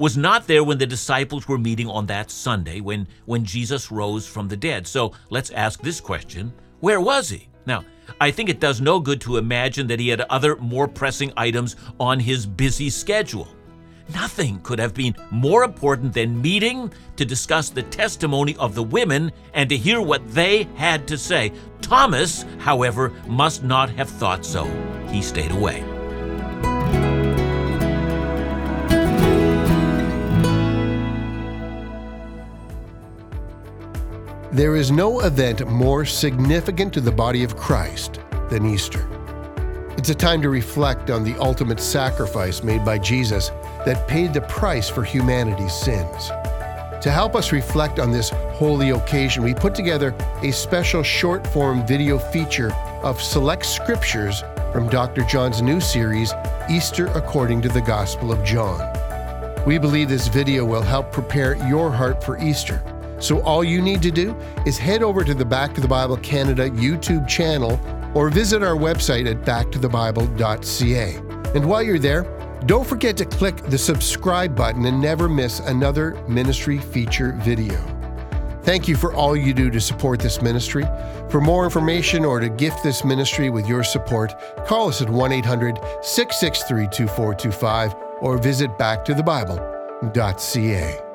was 0.00 0.16
not 0.16 0.46
there 0.46 0.64
when 0.64 0.78
the 0.78 0.86
disciples 0.86 1.46
were 1.46 1.58
meeting 1.58 1.86
on 1.86 2.06
that 2.06 2.30
Sunday 2.30 2.80
when, 2.80 3.06
when 3.26 3.44
Jesus 3.44 3.90
rose 3.90 4.26
from 4.26 4.48
the 4.48 4.56
dead. 4.56 4.86
So 4.86 5.12
let's 5.28 5.50
ask 5.50 5.82
this 5.82 6.00
question 6.00 6.52
where 6.80 7.02
was 7.02 7.28
he? 7.28 7.48
Now, 7.66 7.84
I 8.18 8.30
think 8.30 8.48
it 8.48 8.60
does 8.60 8.80
no 8.80 8.98
good 8.98 9.20
to 9.20 9.36
imagine 9.36 9.86
that 9.88 10.00
he 10.00 10.08
had 10.08 10.22
other 10.22 10.56
more 10.56 10.88
pressing 10.88 11.34
items 11.36 11.76
on 12.00 12.18
his 12.18 12.46
busy 12.46 12.88
schedule. 12.88 13.48
Nothing 14.14 14.58
could 14.62 14.78
have 14.78 14.94
been 14.94 15.14
more 15.30 15.64
important 15.64 16.14
than 16.14 16.40
meeting 16.40 16.90
to 17.16 17.26
discuss 17.26 17.68
the 17.68 17.82
testimony 17.82 18.56
of 18.56 18.74
the 18.74 18.82
women 18.82 19.30
and 19.52 19.68
to 19.68 19.76
hear 19.76 20.00
what 20.00 20.26
they 20.32 20.62
had 20.76 21.06
to 21.08 21.18
say. 21.18 21.52
Thomas, 21.82 22.46
however, 22.58 23.12
must 23.28 23.62
not 23.62 23.90
have 23.90 24.08
thought 24.08 24.46
so. 24.46 24.64
He 25.08 25.20
stayed 25.20 25.52
away. 25.52 25.99
There 34.52 34.74
is 34.74 34.90
no 34.90 35.20
event 35.20 35.64
more 35.68 36.04
significant 36.04 36.92
to 36.94 37.00
the 37.00 37.12
body 37.12 37.44
of 37.44 37.56
Christ 37.56 38.18
than 38.48 38.66
Easter. 38.66 39.06
It's 39.96 40.08
a 40.08 40.14
time 40.14 40.42
to 40.42 40.50
reflect 40.50 41.08
on 41.08 41.22
the 41.22 41.38
ultimate 41.38 41.78
sacrifice 41.78 42.64
made 42.64 42.84
by 42.84 42.98
Jesus 42.98 43.50
that 43.86 44.08
paid 44.08 44.34
the 44.34 44.40
price 44.40 44.88
for 44.88 45.04
humanity's 45.04 45.72
sins. 45.72 46.30
To 47.00 47.12
help 47.12 47.36
us 47.36 47.52
reflect 47.52 48.00
on 48.00 48.10
this 48.10 48.30
holy 48.54 48.90
occasion, 48.90 49.44
we 49.44 49.54
put 49.54 49.72
together 49.72 50.16
a 50.42 50.50
special 50.50 51.04
short 51.04 51.46
form 51.46 51.86
video 51.86 52.18
feature 52.18 52.72
of 53.04 53.22
select 53.22 53.64
scriptures 53.64 54.42
from 54.72 54.88
Dr. 54.88 55.22
John's 55.22 55.62
new 55.62 55.80
series, 55.80 56.34
Easter 56.68 57.06
According 57.14 57.62
to 57.62 57.68
the 57.68 57.82
Gospel 57.82 58.32
of 58.32 58.42
John. 58.44 58.80
We 59.64 59.78
believe 59.78 60.08
this 60.08 60.26
video 60.26 60.64
will 60.64 60.82
help 60.82 61.12
prepare 61.12 61.54
your 61.68 61.92
heart 61.92 62.24
for 62.24 62.36
Easter 62.36 62.82
so 63.20 63.40
all 63.42 63.62
you 63.62 63.80
need 63.80 64.02
to 64.02 64.10
do 64.10 64.34
is 64.66 64.78
head 64.78 65.02
over 65.02 65.22
to 65.24 65.34
the 65.34 65.44
Back 65.44 65.74
to 65.74 65.80
the 65.80 65.88
Bible 65.88 66.16
Canada 66.18 66.70
YouTube 66.70 67.28
channel 67.28 67.78
or 68.14 68.30
visit 68.30 68.62
our 68.62 68.74
website 68.74 69.30
at 69.30 69.42
backtothebible.ca. 69.42 71.16
And 71.54 71.64
while 71.64 71.82
you're 71.82 71.98
there, 71.98 72.22
don't 72.66 72.86
forget 72.86 73.16
to 73.16 73.24
click 73.24 73.56
the 73.64 73.78
subscribe 73.78 74.54
button 74.54 74.84
and 74.84 75.00
never 75.00 75.26
miss 75.28 75.60
another 75.60 76.22
ministry 76.28 76.78
feature 76.78 77.32
video. 77.40 77.80
Thank 78.62 78.86
you 78.88 78.96
for 78.96 79.14
all 79.14 79.36
you 79.36 79.54
do 79.54 79.70
to 79.70 79.80
support 79.80 80.20
this 80.20 80.42
ministry. 80.42 80.84
For 81.30 81.40
more 81.40 81.64
information 81.64 82.22
or 82.24 82.40
to 82.40 82.50
gift 82.50 82.82
this 82.82 83.04
ministry 83.04 83.48
with 83.48 83.66
your 83.66 83.82
support, 83.82 84.34
call 84.66 84.88
us 84.88 85.00
at 85.00 85.08
1 85.08 85.32
800 85.32 85.78
663 86.02 86.88
2425 86.88 87.94
or 88.20 88.36
visit 88.38 88.70
backtothebible.ca. 88.78 91.09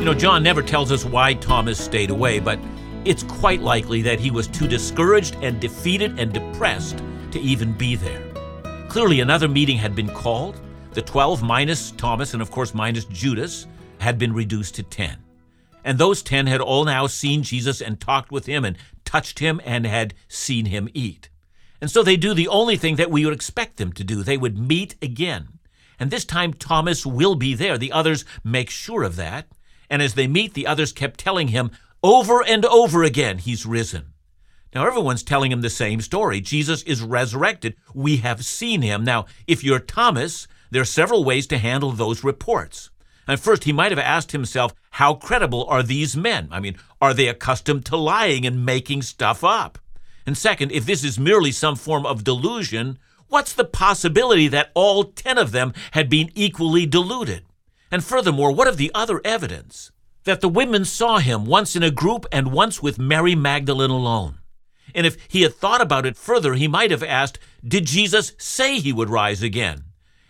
You 0.00 0.06
know, 0.06 0.14
John 0.14 0.42
never 0.42 0.62
tells 0.62 0.90
us 0.90 1.04
why 1.04 1.34
Thomas 1.34 1.78
stayed 1.78 2.08
away, 2.08 2.38
but 2.40 2.58
it's 3.04 3.22
quite 3.22 3.60
likely 3.60 4.00
that 4.00 4.18
he 4.18 4.30
was 4.30 4.46
too 4.46 4.66
discouraged 4.66 5.36
and 5.42 5.60
defeated 5.60 6.18
and 6.18 6.32
depressed 6.32 7.04
to 7.32 7.38
even 7.38 7.74
be 7.74 7.96
there. 7.96 8.22
Clearly, 8.88 9.20
another 9.20 9.46
meeting 9.46 9.76
had 9.76 9.94
been 9.94 10.08
called. 10.08 10.58
The 10.92 11.02
12 11.02 11.42
minus 11.42 11.90
Thomas 11.90 12.32
and, 12.32 12.40
of 12.40 12.50
course, 12.50 12.72
minus 12.72 13.04
Judas 13.04 13.66
had 13.98 14.16
been 14.16 14.32
reduced 14.32 14.74
to 14.76 14.82
10. 14.82 15.18
And 15.84 15.98
those 15.98 16.22
10 16.22 16.46
had 16.46 16.62
all 16.62 16.86
now 16.86 17.06
seen 17.06 17.42
Jesus 17.42 17.82
and 17.82 18.00
talked 18.00 18.32
with 18.32 18.46
him 18.46 18.64
and 18.64 18.78
touched 19.04 19.40
him 19.40 19.60
and 19.66 19.86
had 19.86 20.14
seen 20.28 20.64
him 20.64 20.88
eat. 20.94 21.28
And 21.78 21.90
so 21.90 22.02
they 22.02 22.16
do 22.16 22.32
the 22.32 22.48
only 22.48 22.78
thing 22.78 22.96
that 22.96 23.10
we 23.10 23.26
would 23.26 23.34
expect 23.34 23.76
them 23.76 23.92
to 23.92 24.02
do. 24.02 24.22
They 24.22 24.38
would 24.38 24.56
meet 24.56 24.94
again. 25.02 25.58
And 25.98 26.10
this 26.10 26.24
time 26.24 26.54
Thomas 26.54 27.04
will 27.04 27.34
be 27.34 27.54
there. 27.54 27.76
The 27.76 27.92
others 27.92 28.24
make 28.42 28.70
sure 28.70 29.02
of 29.02 29.16
that. 29.16 29.46
And 29.90 30.00
as 30.00 30.14
they 30.14 30.28
meet, 30.28 30.54
the 30.54 30.66
others 30.66 30.92
kept 30.92 31.20
telling 31.20 31.48
him 31.48 31.72
over 32.02 32.42
and 32.42 32.64
over 32.64 33.02
again, 33.02 33.38
He's 33.38 33.66
risen. 33.66 34.14
Now, 34.74 34.86
everyone's 34.86 35.24
telling 35.24 35.50
him 35.50 35.62
the 35.62 35.70
same 35.70 36.00
story. 36.00 36.40
Jesus 36.40 36.82
is 36.84 37.02
resurrected. 37.02 37.74
We 37.92 38.18
have 38.18 38.44
seen 38.44 38.82
him. 38.82 39.02
Now, 39.02 39.26
if 39.48 39.64
you're 39.64 39.80
Thomas, 39.80 40.46
there 40.70 40.82
are 40.82 40.86
several 40.86 41.24
ways 41.24 41.48
to 41.48 41.58
handle 41.58 41.90
those 41.90 42.22
reports. 42.22 42.90
And 43.26 43.38
first, 43.38 43.64
he 43.64 43.72
might 43.72 43.90
have 43.90 43.98
asked 43.98 44.30
himself, 44.30 44.72
how 44.92 45.14
credible 45.14 45.66
are 45.68 45.82
these 45.82 46.16
men? 46.16 46.48
I 46.52 46.60
mean, 46.60 46.76
are 47.00 47.12
they 47.12 47.26
accustomed 47.26 47.84
to 47.86 47.96
lying 47.96 48.46
and 48.46 48.64
making 48.64 49.02
stuff 49.02 49.42
up? 49.42 49.78
And 50.24 50.38
second, 50.38 50.70
if 50.70 50.86
this 50.86 51.02
is 51.02 51.18
merely 51.18 51.50
some 51.50 51.74
form 51.74 52.06
of 52.06 52.22
delusion, 52.22 52.98
what's 53.28 53.52
the 53.52 53.64
possibility 53.64 54.46
that 54.48 54.70
all 54.74 55.04
ten 55.04 55.36
of 55.36 55.50
them 55.50 55.72
had 55.92 56.08
been 56.08 56.30
equally 56.34 56.86
deluded? 56.86 57.44
And 57.90 58.04
furthermore, 58.04 58.52
what 58.52 58.68
of 58.68 58.76
the 58.76 58.90
other 58.94 59.20
evidence? 59.24 59.90
That 60.24 60.40
the 60.40 60.48
women 60.48 60.84
saw 60.84 61.18
him 61.18 61.44
once 61.44 61.74
in 61.74 61.82
a 61.82 61.90
group 61.90 62.26
and 62.30 62.52
once 62.52 62.82
with 62.82 62.98
Mary 62.98 63.34
Magdalene 63.34 63.90
alone. 63.90 64.38
And 64.94 65.06
if 65.06 65.16
he 65.28 65.42
had 65.42 65.54
thought 65.54 65.80
about 65.80 66.06
it 66.06 66.16
further, 66.16 66.54
he 66.54 66.68
might 66.68 66.90
have 66.90 67.02
asked, 67.02 67.38
Did 67.66 67.86
Jesus 67.86 68.32
say 68.38 68.78
he 68.78 68.92
would 68.92 69.08
rise 69.08 69.42
again? 69.42 69.84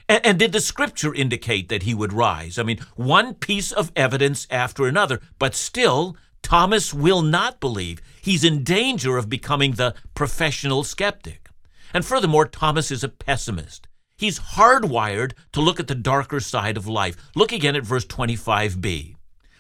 And, 0.08 0.26
and, 0.26 0.38
did 0.38 0.52
the 0.52 0.60
scripture 0.60 1.14
indicate 1.14 1.68
that 1.68 1.84
he 1.84 1.94
would 1.94 2.12
rise? 2.12 2.58
I 2.58 2.64
mean, 2.64 2.80
one 2.96 3.34
piece 3.34 3.70
of 3.70 3.92
evidence 3.94 4.46
after 4.50 4.86
another, 4.86 5.20
but 5.38 5.54
still, 5.54 6.16
Thomas 6.42 6.92
will 6.92 7.22
not 7.22 7.60
believe. 7.60 8.02
He's 8.20 8.42
in 8.42 8.64
danger 8.64 9.16
of 9.16 9.28
becoming 9.28 9.72
the 9.72 9.94
professional 10.14 10.82
skeptic. 10.82 11.48
And 11.94 12.04
furthermore, 12.04 12.46
Thomas 12.46 12.90
is 12.90 13.04
a 13.04 13.08
pessimist. 13.08 13.86
He's 14.20 14.38
hardwired 14.38 15.32
to 15.52 15.62
look 15.62 15.80
at 15.80 15.86
the 15.86 15.94
darker 15.94 16.40
side 16.40 16.76
of 16.76 16.86
life. 16.86 17.16
Look 17.34 17.52
again 17.52 17.74
at 17.74 17.86
verse 17.86 18.04
25b. 18.04 19.14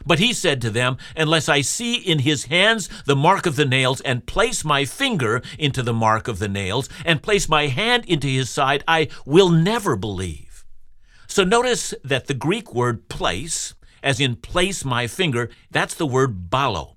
But 0.04 0.18
he 0.18 0.34
said 0.34 0.60
to 0.60 0.68
them, 0.68 0.98
Unless 1.16 1.48
I 1.48 1.62
see 1.62 1.94
in 1.94 2.18
his 2.18 2.44
hands 2.44 2.90
the 3.06 3.16
mark 3.16 3.46
of 3.46 3.56
the 3.56 3.64
nails, 3.64 4.02
and 4.02 4.26
place 4.26 4.62
my 4.62 4.84
finger 4.84 5.40
into 5.58 5.82
the 5.82 5.94
mark 5.94 6.28
of 6.28 6.40
the 6.40 6.48
nails, 6.48 6.90
and 7.06 7.22
place 7.22 7.48
my 7.48 7.68
hand 7.68 8.04
into 8.04 8.26
his 8.26 8.50
side, 8.50 8.84
I 8.86 9.08
will 9.24 9.48
never 9.48 9.96
believe. 9.96 10.66
So 11.26 11.42
notice 11.42 11.94
that 12.04 12.26
the 12.26 12.34
Greek 12.34 12.74
word 12.74 13.08
place, 13.08 13.72
as 14.02 14.20
in 14.20 14.36
place 14.36 14.84
my 14.84 15.06
finger, 15.06 15.48
that's 15.70 15.94
the 15.94 16.06
word 16.06 16.50
balo. 16.50 16.96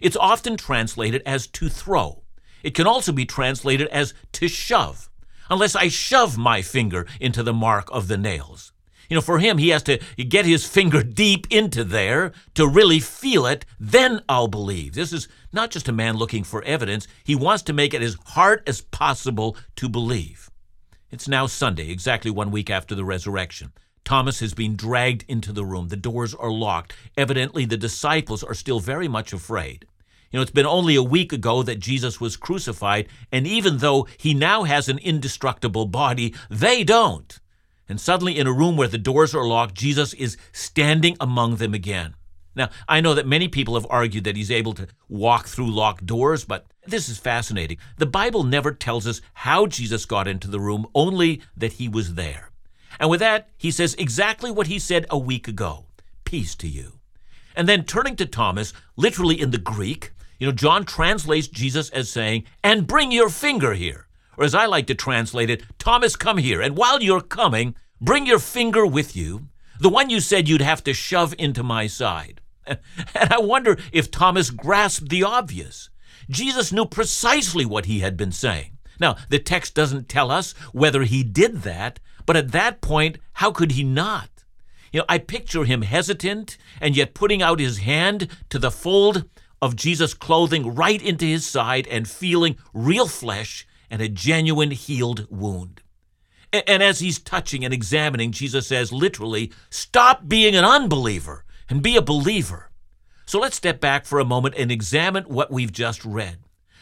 It's 0.00 0.16
often 0.16 0.56
translated 0.56 1.20
as 1.26 1.46
to 1.48 1.68
throw. 1.68 2.22
It 2.62 2.74
can 2.74 2.86
also 2.86 3.12
be 3.12 3.26
translated 3.26 3.88
as 3.88 4.14
to 4.32 4.48
shove 4.48 5.10
unless 5.50 5.74
I 5.76 5.88
shove 5.88 6.38
my 6.38 6.62
finger 6.62 7.06
into 7.20 7.42
the 7.42 7.52
mark 7.52 7.88
of 7.90 8.08
the 8.08 8.18
nails. 8.18 8.72
You 9.08 9.16
know, 9.16 9.20
for 9.20 9.40
him, 9.40 9.58
he 9.58 9.68
has 9.70 9.82
to 9.82 9.98
get 10.16 10.46
his 10.46 10.64
finger 10.64 11.02
deep 11.02 11.46
into 11.50 11.84
there 11.84 12.32
to 12.54 12.66
really 12.66 12.98
feel 12.98 13.44
it. 13.44 13.66
Then 13.78 14.22
I'll 14.28 14.48
believe. 14.48 14.94
This 14.94 15.12
is 15.12 15.28
not 15.52 15.70
just 15.70 15.88
a 15.88 15.92
man 15.92 16.16
looking 16.16 16.44
for 16.44 16.62
evidence. 16.62 17.06
He 17.22 17.34
wants 17.34 17.62
to 17.64 17.74
make 17.74 17.92
it 17.92 18.00
as 18.00 18.16
hard 18.28 18.62
as 18.66 18.80
possible 18.80 19.56
to 19.76 19.88
believe. 19.88 20.50
It's 21.10 21.28
now 21.28 21.46
Sunday, 21.46 21.90
exactly 21.90 22.30
one 22.30 22.50
week 22.50 22.70
after 22.70 22.94
the 22.94 23.04
resurrection. 23.04 23.72
Thomas 24.02 24.40
has 24.40 24.54
been 24.54 24.76
dragged 24.76 25.24
into 25.28 25.52
the 25.52 25.64
room. 25.64 25.88
The 25.88 25.96
doors 25.96 26.34
are 26.34 26.50
locked. 26.50 26.94
Evidently, 27.16 27.66
the 27.66 27.76
disciples 27.76 28.42
are 28.42 28.54
still 28.54 28.80
very 28.80 29.08
much 29.08 29.34
afraid. 29.34 29.86
You 30.32 30.38
know, 30.38 30.42
it's 30.42 30.50
been 30.50 30.66
only 30.66 30.96
a 30.96 31.02
week 31.02 31.32
ago 31.32 31.62
that 31.62 31.78
Jesus 31.78 32.18
was 32.18 32.38
crucified, 32.38 33.06
and 33.30 33.46
even 33.46 33.78
though 33.78 34.06
he 34.16 34.32
now 34.32 34.64
has 34.64 34.88
an 34.88 34.98
indestructible 34.98 35.84
body, 35.84 36.34
they 36.48 36.84
don't. 36.84 37.38
And 37.86 38.00
suddenly, 38.00 38.38
in 38.38 38.46
a 38.46 38.52
room 38.52 38.78
where 38.78 38.88
the 38.88 38.96
doors 38.96 39.34
are 39.34 39.46
locked, 39.46 39.74
Jesus 39.74 40.14
is 40.14 40.38
standing 40.50 41.18
among 41.20 41.56
them 41.56 41.74
again. 41.74 42.14
Now, 42.54 42.70
I 42.88 43.02
know 43.02 43.12
that 43.14 43.26
many 43.26 43.48
people 43.48 43.74
have 43.74 43.86
argued 43.90 44.24
that 44.24 44.36
he's 44.36 44.50
able 44.50 44.72
to 44.74 44.88
walk 45.08 45.46
through 45.46 45.70
locked 45.70 46.06
doors, 46.06 46.44
but 46.44 46.66
this 46.86 47.10
is 47.10 47.18
fascinating. 47.18 47.76
The 47.98 48.06
Bible 48.06 48.44
never 48.44 48.72
tells 48.72 49.06
us 49.06 49.20
how 49.34 49.66
Jesus 49.66 50.06
got 50.06 50.26
into 50.26 50.48
the 50.48 50.60
room, 50.60 50.86
only 50.94 51.42
that 51.56 51.74
he 51.74 51.88
was 51.88 52.14
there. 52.14 52.50
And 52.98 53.10
with 53.10 53.20
that, 53.20 53.48
he 53.58 53.70
says 53.70 53.94
exactly 53.98 54.50
what 54.50 54.66
he 54.66 54.78
said 54.78 55.06
a 55.10 55.18
week 55.18 55.46
ago 55.48 55.86
Peace 56.24 56.54
to 56.56 56.68
you. 56.68 56.98
And 57.54 57.68
then 57.68 57.84
turning 57.84 58.16
to 58.16 58.26
Thomas, 58.26 58.72
literally 58.96 59.38
in 59.38 59.50
the 59.50 59.58
Greek, 59.58 60.12
you 60.42 60.48
know, 60.48 60.52
John 60.52 60.84
translates 60.84 61.46
Jesus 61.46 61.88
as 61.90 62.10
saying, 62.10 62.42
and 62.64 62.84
bring 62.84 63.12
your 63.12 63.28
finger 63.28 63.74
here. 63.74 64.08
Or 64.36 64.42
as 64.42 64.56
I 64.56 64.66
like 64.66 64.88
to 64.88 64.94
translate 64.96 65.48
it, 65.48 65.62
Thomas, 65.78 66.16
come 66.16 66.38
here. 66.38 66.60
And 66.60 66.76
while 66.76 67.00
you're 67.00 67.20
coming, 67.20 67.76
bring 68.00 68.26
your 68.26 68.40
finger 68.40 68.84
with 68.84 69.14
you, 69.14 69.46
the 69.78 69.88
one 69.88 70.10
you 70.10 70.18
said 70.18 70.48
you'd 70.48 70.60
have 70.60 70.82
to 70.82 70.94
shove 70.94 71.32
into 71.38 71.62
my 71.62 71.86
side. 71.86 72.40
And 72.66 73.32
I 73.32 73.38
wonder 73.38 73.78
if 73.92 74.10
Thomas 74.10 74.50
grasped 74.50 75.10
the 75.10 75.22
obvious. 75.22 75.90
Jesus 76.28 76.72
knew 76.72 76.86
precisely 76.86 77.64
what 77.64 77.86
he 77.86 78.00
had 78.00 78.16
been 78.16 78.32
saying. 78.32 78.78
Now, 78.98 79.18
the 79.28 79.38
text 79.38 79.76
doesn't 79.76 80.08
tell 80.08 80.32
us 80.32 80.54
whether 80.72 81.04
he 81.04 81.22
did 81.22 81.62
that, 81.62 82.00
but 82.26 82.36
at 82.36 82.50
that 82.50 82.80
point, 82.80 83.18
how 83.34 83.52
could 83.52 83.70
he 83.72 83.84
not? 83.84 84.28
You 84.92 84.98
know, 84.98 85.06
I 85.08 85.18
picture 85.18 85.62
him 85.62 85.82
hesitant 85.82 86.58
and 86.80 86.96
yet 86.96 87.14
putting 87.14 87.42
out 87.42 87.60
his 87.60 87.78
hand 87.78 88.26
to 88.50 88.58
the 88.58 88.72
fold 88.72 89.24
of 89.62 89.76
Jesus' 89.76 90.12
clothing 90.12 90.74
right 90.74 91.00
into 91.00 91.24
his 91.24 91.46
side 91.46 91.86
and 91.86 92.08
feeling 92.08 92.56
real 92.74 93.06
flesh 93.06 93.66
and 93.88 94.02
a 94.02 94.08
genuine 94.08 94.72
healed 94.72 95.26
wound. 95.30 95.80
And 96.52 96.82
as 96.82 96.98
he's 96.98 97.18
touching 97.18 97.64
and 97.64 97.72
examining, 97.72 98.32
Jesus 98.32 98.66
says 98.66 98.92
literally, 98.92 99.52
stop 99.70 100.28
being 100.28 100.54
an 100.54 100.64
unbeliever 100.64 101.44
and 101.70 101.82
be 101.82 101.96
a 101.96 102.02
believer. 102.02 102.70
So 103.24 103.38
let's 103.38 103.56
step 103.56 103.80
back 103.80 104.04
for 104.04 104.18
a 104.18 104.24
moment 104.24 104.56
and 104.58 104.70
examine 104.70 105.24
what 105.24 105.50
we've 105.50 105.72
just 105.72 106.04
read. 106.04 106.38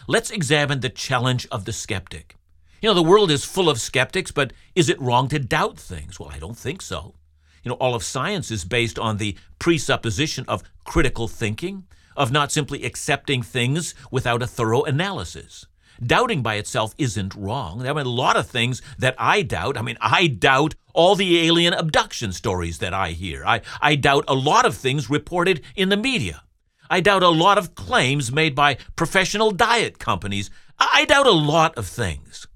Let's 0.08 0.30
examine 0.30 0.80
the 0.80 0.88
challenge 0.88 1.46
of 1.52 1.66
the 1.66 1.72
skeptic. 1.72 2.34
You 2.80 2.88
know, 2.88 2.94
the 2.94 3.02
world 3.02 3.30
is 3.30 3.44
full 3.44 3.68
of 3.68 3.80
skeptics, 3.80 4.32
but 4.32 4.52
is 4.75 4.88
it 4.88 5.00
wrong 5.00 5.28
to 5.28 5.38
doubt 5.38 5.78
things? 5.78 6.18
Well, 6.18 6.30
I 6.32 6.38
don't 6.38 6.58
think 6.58 6.80
so. 6.80 7.14
You 7.62 7.68
know, 7.68 7.76
all 7.76 7.94
of 7.94 8.02
science 8.02 8.50
is 8.50 8.64
based 8.64 8.99
on 8.99 9.18
the 9.18 9.37
presupposition 9.58 10.46
of 10.49 10.62
critical 10.84 11.28
thinking, 11.28 11.84
of 12.17 12.33
not 12.33 12.52
simply 12.52 12.85
accepting 12.85 13.43
things 13.43 13.95
without 14.11 14.43
a 14.43 14.47
thorough 14.47 14.83
analysis. 14.83 15.67
Doubting 16.05 16.43
by 16.43 16.55
itself 16.55 16.95
isn't 16.97 17.35
wrong. 17.35 17.81
There 17.81 17.95
are 17.95 18.00
a 18.00 18.05
lot 18.05 18.37
of 18.37 18.49
things 18.49 18.81
that 18.99 19.14
I 19.19 19.43
doubt. 19.43 19.76
I 19.76 19.83
mean, 19.83 19.99
I 20.00 20.29
doubt 20.29 20.75
all 20.95 21.14
the 21.14 21.47
alien 21.47 21.75
abduction 21.75 22.33
stories 22.33 22.79
that 22.79 22.95
I 22.95 23.11
hear. 23.11 23.45
I, 23.45 23.61
I 23.83 23.97
doubt 23.97 24.25
a 24.26 24.35
lot 24.35 24.64
of 24.64 24.75
things 24.75 25.11
reported 25.11 25.62
in 25.76 25.90
the 25.90 25.97
media. 25.97 26.43
I 26.88 27.00
doubt 27.00 27.23
a 27.23 27.29
lot 27.29 27.59
of 27.59 27.75
claims 27.75 28.33
made 28.33 28.55
by 28.55 28.79
professional 28.97 29.50
diet 29.50 29.99
companies. 29.99 30.50
I 30.79 31.05
doubt 31.05 31.26
a 31.26 31.33
lot 31.33 31.76
of 31.76 31.87
things. 31.87 32.47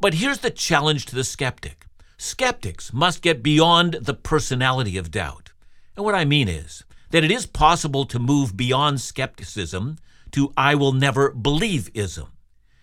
But 0.00 0.14
here's 0.14 0.38
the 0.38 0.50
challenge 0.50 1.06
to 1.06 1.14
the 1.14 1.24
skeptic 1.24 1.86
skeptics 2.18 2.94
must 2.94 3.20
get 3.20 3.42
beyond 3.42 3.92
the 4.00 4.14
personality 4.14 4.96
of 4.96 5.10
doubt. 5.10 5.52
And 5.96 6.04
what 6.04 6.14
I 6.14 6.24
mean 6.24 6.48
is 6.48 6.84
that 7.10 7.24
it 7.24 7.30
is 7.30 7.46
possible 7.46 8.04
to 8.06 8.18
move 8.18 8.56
beyond 8.56 9.00
skepticism 9.00 9.98
to 10.32 10.52
I 10.56 10.74
will 10.74 10.92
never 10.92 11.30
believe 11.30 11.90
ism. 11.94 12.28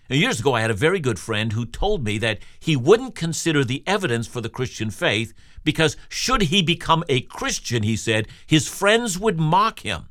Years 0.10 0.42
ago, 0.42 0.53
I 0.53 0.62
had 0.62 0.72
a 0.72 0.75
very 0.75 1.00
good 1.00 1.18
friend 1.18 1.53
who 1.53 1.65
told 1.65 2.03
me 2.03 2.18
that 2.20 2.39
he 2.60 2.75
wouldn't 2.75 3.15
consider 3.15 3.63
the 3.63 3.84
evidence 3.88 4.27
for 4.27 4.42
the 4.42 4.50
Christian 4.50 4.89
faith 4.89 5.34
because, 5.63 5.98
should 6.10 6.44
he 6.44 6.62
become 6.62 7.03
a 7.10 7.22
Christian, 7.22 7.84
he 7.84 7.96
said, 7.96 8.27
his 8.46 8.68
friends 8.68 9.18
would 9.18 9.39
mock 9.39 9.80
him. 9.80 10.10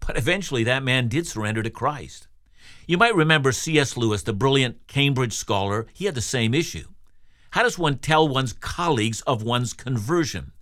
But 0.00 0.16
eventually, 0.16 0.64
that 0.64 0.82
man 0.82 1.08
did 1.08 1.26
surrender 1.26 1.62
to 1.62 1.70
Christ. 1.70 2.28
You 2.86 2.98
might 2.98 3.14
remember 3.14 3.52
C.S. 3.52 3.96
Lewis, 3.96 4.22
the 4.22 4.32
brilliant 4.32 4.86
Cambridge 4.88 5.34
scholar, 5.34 5.86
he 5.92 6.06
had 6.06 6.14
the 6.14 6.20
same 6.20 6.54
issue. 6.54 6.88
How 7.50 7.62
does 7.62 7.78
one 7.78 7.98
tell 7.98 8.26
one's 8.26 8.52
colleagues 8.52 9.20
of 9.22 9.42
one's 9.42 9.72
conversion? 9.72 10.52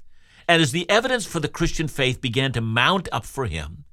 And 0.49 0.63
as 0.63 0.73
the 0.73 0.89
evidence 0.89 1.27
for 1.27 1.41
the 1.41 1.49
Christian 1.49 1.87
faith 1.87 2.21
began 2.23 2.53
to 2.53 2.63
mount 2.63 3.09
up 3.13 3.27
for 3.27 3.45
him, 3.45 3.85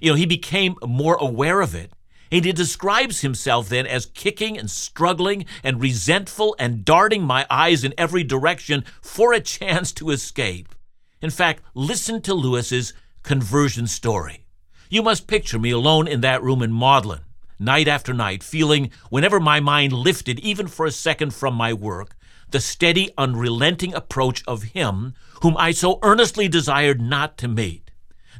you 0.00 0.10
know, 0.10 0.16
he 0.16 0.26
became 0.26 0.74
more 0.84 1.16
aware 1.20 1.60
of 1.60 1.74
it 1.74 1.92
and 2.32 2.44
he 2.44 2.52
describes 2.52 3.20
himself 3.20 3.68
then 3.68 3.86
as 3.86 4.06
kicking 4.06 4.56
and 4.58 4.70
struggling 4.70 5.46
and 5.64 5.80
resentful 5.80 6.54
and 6.58 6.84
darting 6.84 7.22
my 7.24 7.46
eyes 7.50 7.84
in 7.84 7.94
every 7.98 8.22
direction 8.22 8.84
for 9.00 9.32
a 9.32 9.40
chance 9.40 9.92
to 9.92 10.10
escape. 10.10 10.74
In 11.20 11.30
fact, 11.30 11.62
listen 11.74 12.22
to 12.22 12.34
Lewis's 12.34 12.92
conversion 13.22 13.86
story. 13.86 14.46
You 14.88 15.02
must 15.02 15.26
picture 15.26 15.58
me 15.58 15.70
alone 15.70 16.08
in 16.08 16.20
that 16.22 16.42
room 16.42 16.62
in 16.62 16.76
Magdalen, 16.76 17.20
night 17.58 17.88
after 17.88 18.14
night, 18.14 18.42
feeling, 18.42 18.90
whenever 19.10 19.38
my 19.38 19.60
mind 19.60 19.92
lifted 19.92 20.40
even 20.40 20.66
for 20.66 20.86
a 20.86 20.90
second 20.90 21.34
from 21.34 21.54
my 21.54 21.72
work, 21.72 22.16
the 22.52 22.60
steady, 22.60 23.10
unrelenting 23.16 23.94
approach 23.94 24.42
of 24.46 24.62
Him 24.62 25.14
whom 25.42 25.56
I 25.56 25.72
so 25.72 25.98
earnestly 26.02 26.48
desired 26.48 27.00
not 27.00 27.38
to 27.38 27.48
meet. 27.48 27.90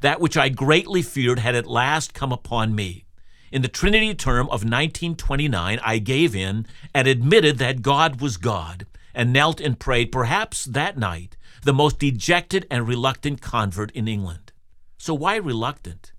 That 0.00 0.20
which 0.20 0.36
I 0.36 0.48
greatly 0.48 1.02
feared 1.02 1.38
had 1.38 1.54
at 1.54 1.66
last 1.66 2.14
come 2.14 2.32
upon 2.32 2.74
me. 2.74 3.04
In 3.52 3.62
the 3.62 3.68
Trinity 3.68 4.14
term 4.14 4.46
of 4.46 4.62
1929, 4.64 5.80
I 5.82 5.98
gave 5.98 6.36
in 6.36 6.66
and 6.94 7.08
admitted 7.08 7.58
that 7.58 7.82
God 7.82 8.20
was 8.20 8.36
God 8.36 8.86
and 9.14 9.32
knelt 9.32 9.60
and 9.60 9.78
prayed, 9.78 10.12
perhaps 10.12 10.64
that 10.66 10.96
night, 10.96 11.36
the 11.64 11.72
most 11.72 11.98
dejected 11.98 12.66
and 12.70 12.86
reluctant 12.86 13.40
convert 13.40 13.90
in 13.90 14.06
England. 14.06 14.52
So, 14.98 15.14
why 15.14 15.36
reluctant? 15.36 16.12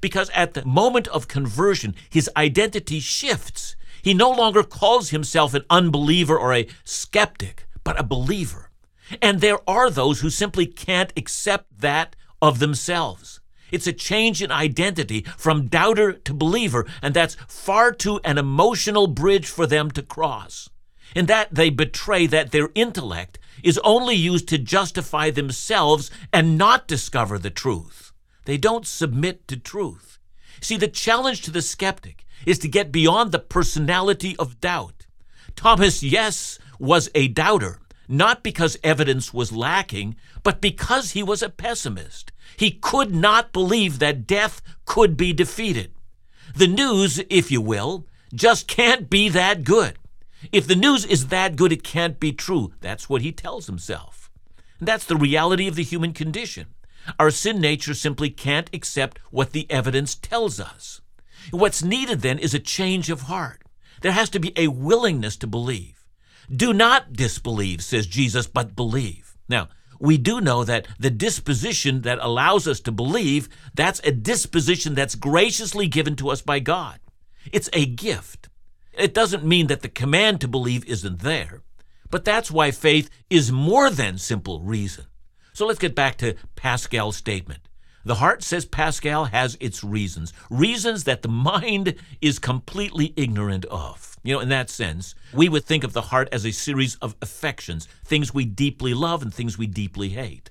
Because 0.00 0.28
at 0.30 0.54
the 0.54 0.64
moment 0.64 1.08
of 1.08 1.28
conversion, 1.28 1.94
his 2.10 2.28
identity 2.36 3.00
shifts. 3.00 3.76
He 4.04 4.12
no 4.12 4.30
longer 4.30 4.62
calls 4.62 5.08
himself 5.08 5.54
an 5.54 5.64
unbeliever 5.70 6.38
or 6.38 6.52
a 6.52 6.68
skeptic, 6.84 7.66
but 7.84 7.98
a 7.98 8.04
believer. 8.04 8.70
And 9.22 9.40
there 9.40 9.58
are 9.66 9.88
those 9.88 10.20
who 10.20 10.28
simply 10.28 10.66
can't 10.66 11.10
accept 11.16 11.80
that 11.80 12.14
of 12.42 12.58
themselves. 12.58 13.40
It's 13.72 13.86
a 13.86 13.94
change 13.94 14.42
in 14.42 14.52
identity 14.52 15.22
from 15.38 15.68
doubter 15.68 16.12
to 16.12 16.34
believer, 16.34 16.86
and 17.00 17.14
that's 17.14 17.38
far 17.48 17.92
too 17.92 18.20
an 18.24 18.36
emotional 18.36 19.06
bridge 19.06 19.46
for 19.46 19.66
them 19.66 19.90
to 19.92 20.02
cross. 20.02 20.68
In 21.16 21.24
that 21.26 21.54
they 21.54 21.70
betray 21.70 22.26
that 22.26 22.50
their 22.52 22.68
intellect 22.74 23.38
is 23.62 23.80
only 23.84 24.16
used 24.16 24.48
to 24.48 24.58
justify 24.58 25.30
themselves 25.30 26.10
and 26.30 26.58
not 26.58 26.86
discover 26.86 27.38
the 27.38 27.48
truth. 27.48 28.12
They 28.44 28.58
don't 28.58 28.86
submit 28.86 29.48
to 29.48 29.56
truth. 29.56 30.18
See, 30.60 30.76
the 30.76 30.88
challenge 30.88 31.40
to 31.42 31.50
the 31.50 31.62
skeptic 31.62 32.23
is 32.46 32.58
to 32.60 32.68
get 32.68 32.92
beyond 32.92 33.32
the 33.32 33.38
personality 33.38 34.36
of 34.38 34.60
doubt. 34.60 35.06
Thomas, 35.56 36.02
yes, 36.02 36.58
was 36.78 37.10
a 37.14 37.28
doubter, 37.28 37.80
not 38.08 38.42
because 38.42 38.78
evidence 38.82 39.32
was 39.32 39.52
lacking, 39.52 40.16
but 40.42 40.60
because 40.60 41.12
he 41.12 41.22
was 41.22 41.42
a 41.42 41.48
pessimist. 41.48 42.32
He 42.56 42.70
could 42.70 43.14
not 43.14 43.52
believe 43.52 43.98
that 43.98 44.26
death 44.26 44.60
could 44.84 45.16
be 45.16 45.32
defeated. 45.32 45.92
The 46.54 46.66
news, 46.66 47.20
if 47.30 47.50
you 47.50 47.60
will, 47.60 48.06
just 48.32 48.68
can't 48.68 49.08
be 49.08 49.28
that 49.30 49.64
good. 49.64 49.98
If 50.52 50.66
the 50.66 50.76
news 50.76 51.04
is 51.04 51.28
that 51.28 51.56
good, 51.56 51.72
it 51.72 51.82
can't 51.82 52.20
be 52.20 52.32
true. 52.32 52.72
That's 52.80 53.08
what 53.08 53.22
he 53.22 53.32
tells 53.32 53.66
himself. 53.66 54.30
And 54.78 54.86
that's 54.86 55.06
the 55.06 55.16
reality 55.16 55.66
of 55.66 55.74
the 55.74 55.82
human 55.82 56.12
condition. 56.12 56.66
Our 57.18 57.30
sin 57.30 57.60
nature 57.60 57.94
simply 57.94 58.30
can't 58.30 58.70
accept 58.72 59.18
what 59.30 59.52
the 59.52 59.70
evidence 59.70 60.14
tells 60.14 60.60
us. 60.60 61.00
What's 61.50 61.82
needed 61.82 62.20
then 62.20 62.38
is 62.38 62.54
a 62.54 62.58
change 62.58 63.10
of 63.10 63.22
heart. 63.22 63.62
There 64.00 64.12
has 64.12 64.30
to 64.30 64.38
be 64.38 64.52
a 64.56 64.68
willingness 64.68 65.36
to 65.38 65.46
believe. 65.46 66.04
Do 66.54 66.72
not 66.72 67.12
disbelieve, 67.12 67.82
says 67.82 68.06
Jesus, 68.06 68.46
but 68.46 68.76
believe. 68.76 69.36
Now, 69.48 69.68
we 69.98 70.18
do 70.18 70.40
know 70.40 70.64
that 70.64 70.86
the 70.98 71.10
disposition 71.10 72.02
that 72.02 72.18
allows 72.20 72.68
us 72.68 72.80
to 72.80 72.92
believe, 72.92 73.48
that's 73.74 74.00
a 74.04 74.12
disposition 74.12 74.94
that's 74.94 75.14
graciously 75.14 75.86
given 75.86 76.16
to 76.16 76.28
us 76.28 76.42
by 76.42 76.58
God. 76.58 77.00
It's 77.52 77.70
a 77.72 77.86
gift. 77.86 78.48
It 78.92 79.14
doesn't 79.14 79.44
mean 79.44 79.66
that 79.68 79.82
the 79.82 79.88
command 79.88 80.40
to 80.40 80.48
believe 80.48 80.84
isn't 80.86 81.20
there, 81.20 81.62
but 82.10 82.24
that's 82.24 82.50
why 82.50 82.70
faith 82.70 83.10
is 83.30 83.50
more 83.50 83.90
than 83.90 84.18
simple 84.18 84.60
reason. 84.60 85.06
So 85.52 85.66
let's 85.66 85.78
get 85.78 85.94
back 85.94 86.16
to 86.18 86.34
Pascal's 86.56 87.16
statement. 87.16 87.60
The 88.06 88.16
heart, 88.16 88.42
says 88.42 88.66
Pascal, 88.66 89.26
has 89.26 89.56
its 89.60 89.82
reasons, 89.82 90.34
reasons 90.50 91.04
that 91.04 91.22
the 91.22 91.28
mind 91.28 91.94
is 92.20 92.38
completely 92.38 93.14
ignorant 93.16 93.64
of. 93.66 94.16
You 94.22 94.34
know, 94.34 94.40
in 94.40 94.50
that 94.50 94.68
sense, 94.68 95.14
we 95.32 95.48
would 95.48 95.64
think 95.64 95.84
of 95.84 95.94
the 95.94 96.02
heart 96.02 96.28
as 96.30 96.44
a 96.44 96.50
series 96.50 96.96
of 96.96 97.16
affections, 97.22 97.88
things 98.04 98.34
we 98.34 98.44
deeply 98.44 98.92
love 98.92 99.22
and 99.22 99.32
things 99.32 99.56
we 99.56 99.66
deeply 99.66 100.10
hate. 100.10 100.50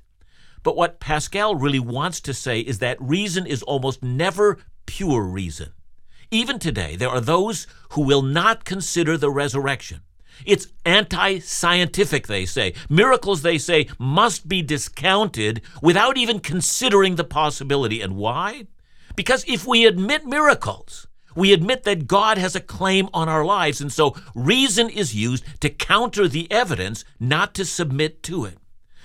But 0.64 0.76
what 0.76 1.00
Pascal 1.00 1.56
really 1.56 1.80
wants 1.80 2.22
to 2.22 2.34
say 2.34 2.60
is 2.60 2.80
that 2.80 3.00
reason 3.00 3.46
is 3.46 3.62
almost 3.62 4.02
never 4.02 4.58
pure 4.88 5.22
reason. 5.22 5.74
Even 6.32 6.58
today, 6.58 6.96
there 6.96 7.10
are 7.10 7.22
those 7.22 7.68
who 7.92 8.02
will 8.02 8.24
not 8.24 8.66
consider 8.66 9.16
the 9.16 9.30
resurrection. 9.30 10.02
It's 10.46 10.68
anti 10.86 11.40
scientific, 11.40 12.28
they 12.28 12.46
say. 12.46 12.74
Miracles, 12.90 13.42
they 13.42 13.58
say, 13.58 13.88
must 14.00 14.48
be 14.48 14.62
discounted 14.62 15.62
without 15.82 16.18
even 16.18 16.40
considering 16.40 17.16
the 17.16 17.24
possibility. 17.24 18.02
And 18.02 18.16
why? 18.16 18.68
Because 19.16 19.46
if 19.48 19.66
we 19.68 19.86
admit 19.86 20.26
miracles, 20.26 21.08
we 21.36 21.54
admit 21.54 21.84
that 21.84 22.08
God 22.08 22.38
has 22.38 22.56
a 22.56 22.62
claim 22.62 23.10
on 23.14 23.30
our 23.30 23.46
lives, 23.46 23.82
and 23.82 23.92
so 23.92 24.16
reason 24.36 24.90
is 24.90 25.16
used 25.16 25.44
to 25.62 25.70
counter 25.70 26.28
the 26.28 26.52
evidence, 26.52 27.04
not 27.20 27.54
to 27.56 27.66
submit 27.66 28.24
to 28.24 28.46
it. 28.46 28.58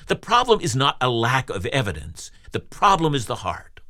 The 0.07 0.17
problem 0.17 0.61
is 0.61 0.77
not 0.77 0.97
a 1.01 1.11
lack 1.11 1.51
of 1.51 1.67
evidence, 1.67 2.31
the 2.53 2.61
problem 2.61 3.15
is 3.15 3.27
the 3.27 3.37
heart. 3.37 3.81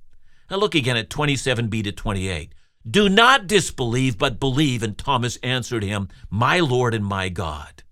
Now 0.50 0.56
look 0.56 0.74
again 0.74 0.96
at 0.96 1.10
27b 1.10 1.84
to 1.84 1.92
28. 1.92 2.52
Do 2.88 3.08
not 3.08 3.46
disbelieve, 3.46 4.18
but 4.18 4.40
believe. 4.40 4.82
And 4.82 4.96
Thomas 4.96 5.36
answered 5.42 5.82
him, 5.82 6.08
My 6.30 6.60
Lord 6.60 6.94
and 6.94 7.04
my 7.04 7.28
God. 7.28 7.82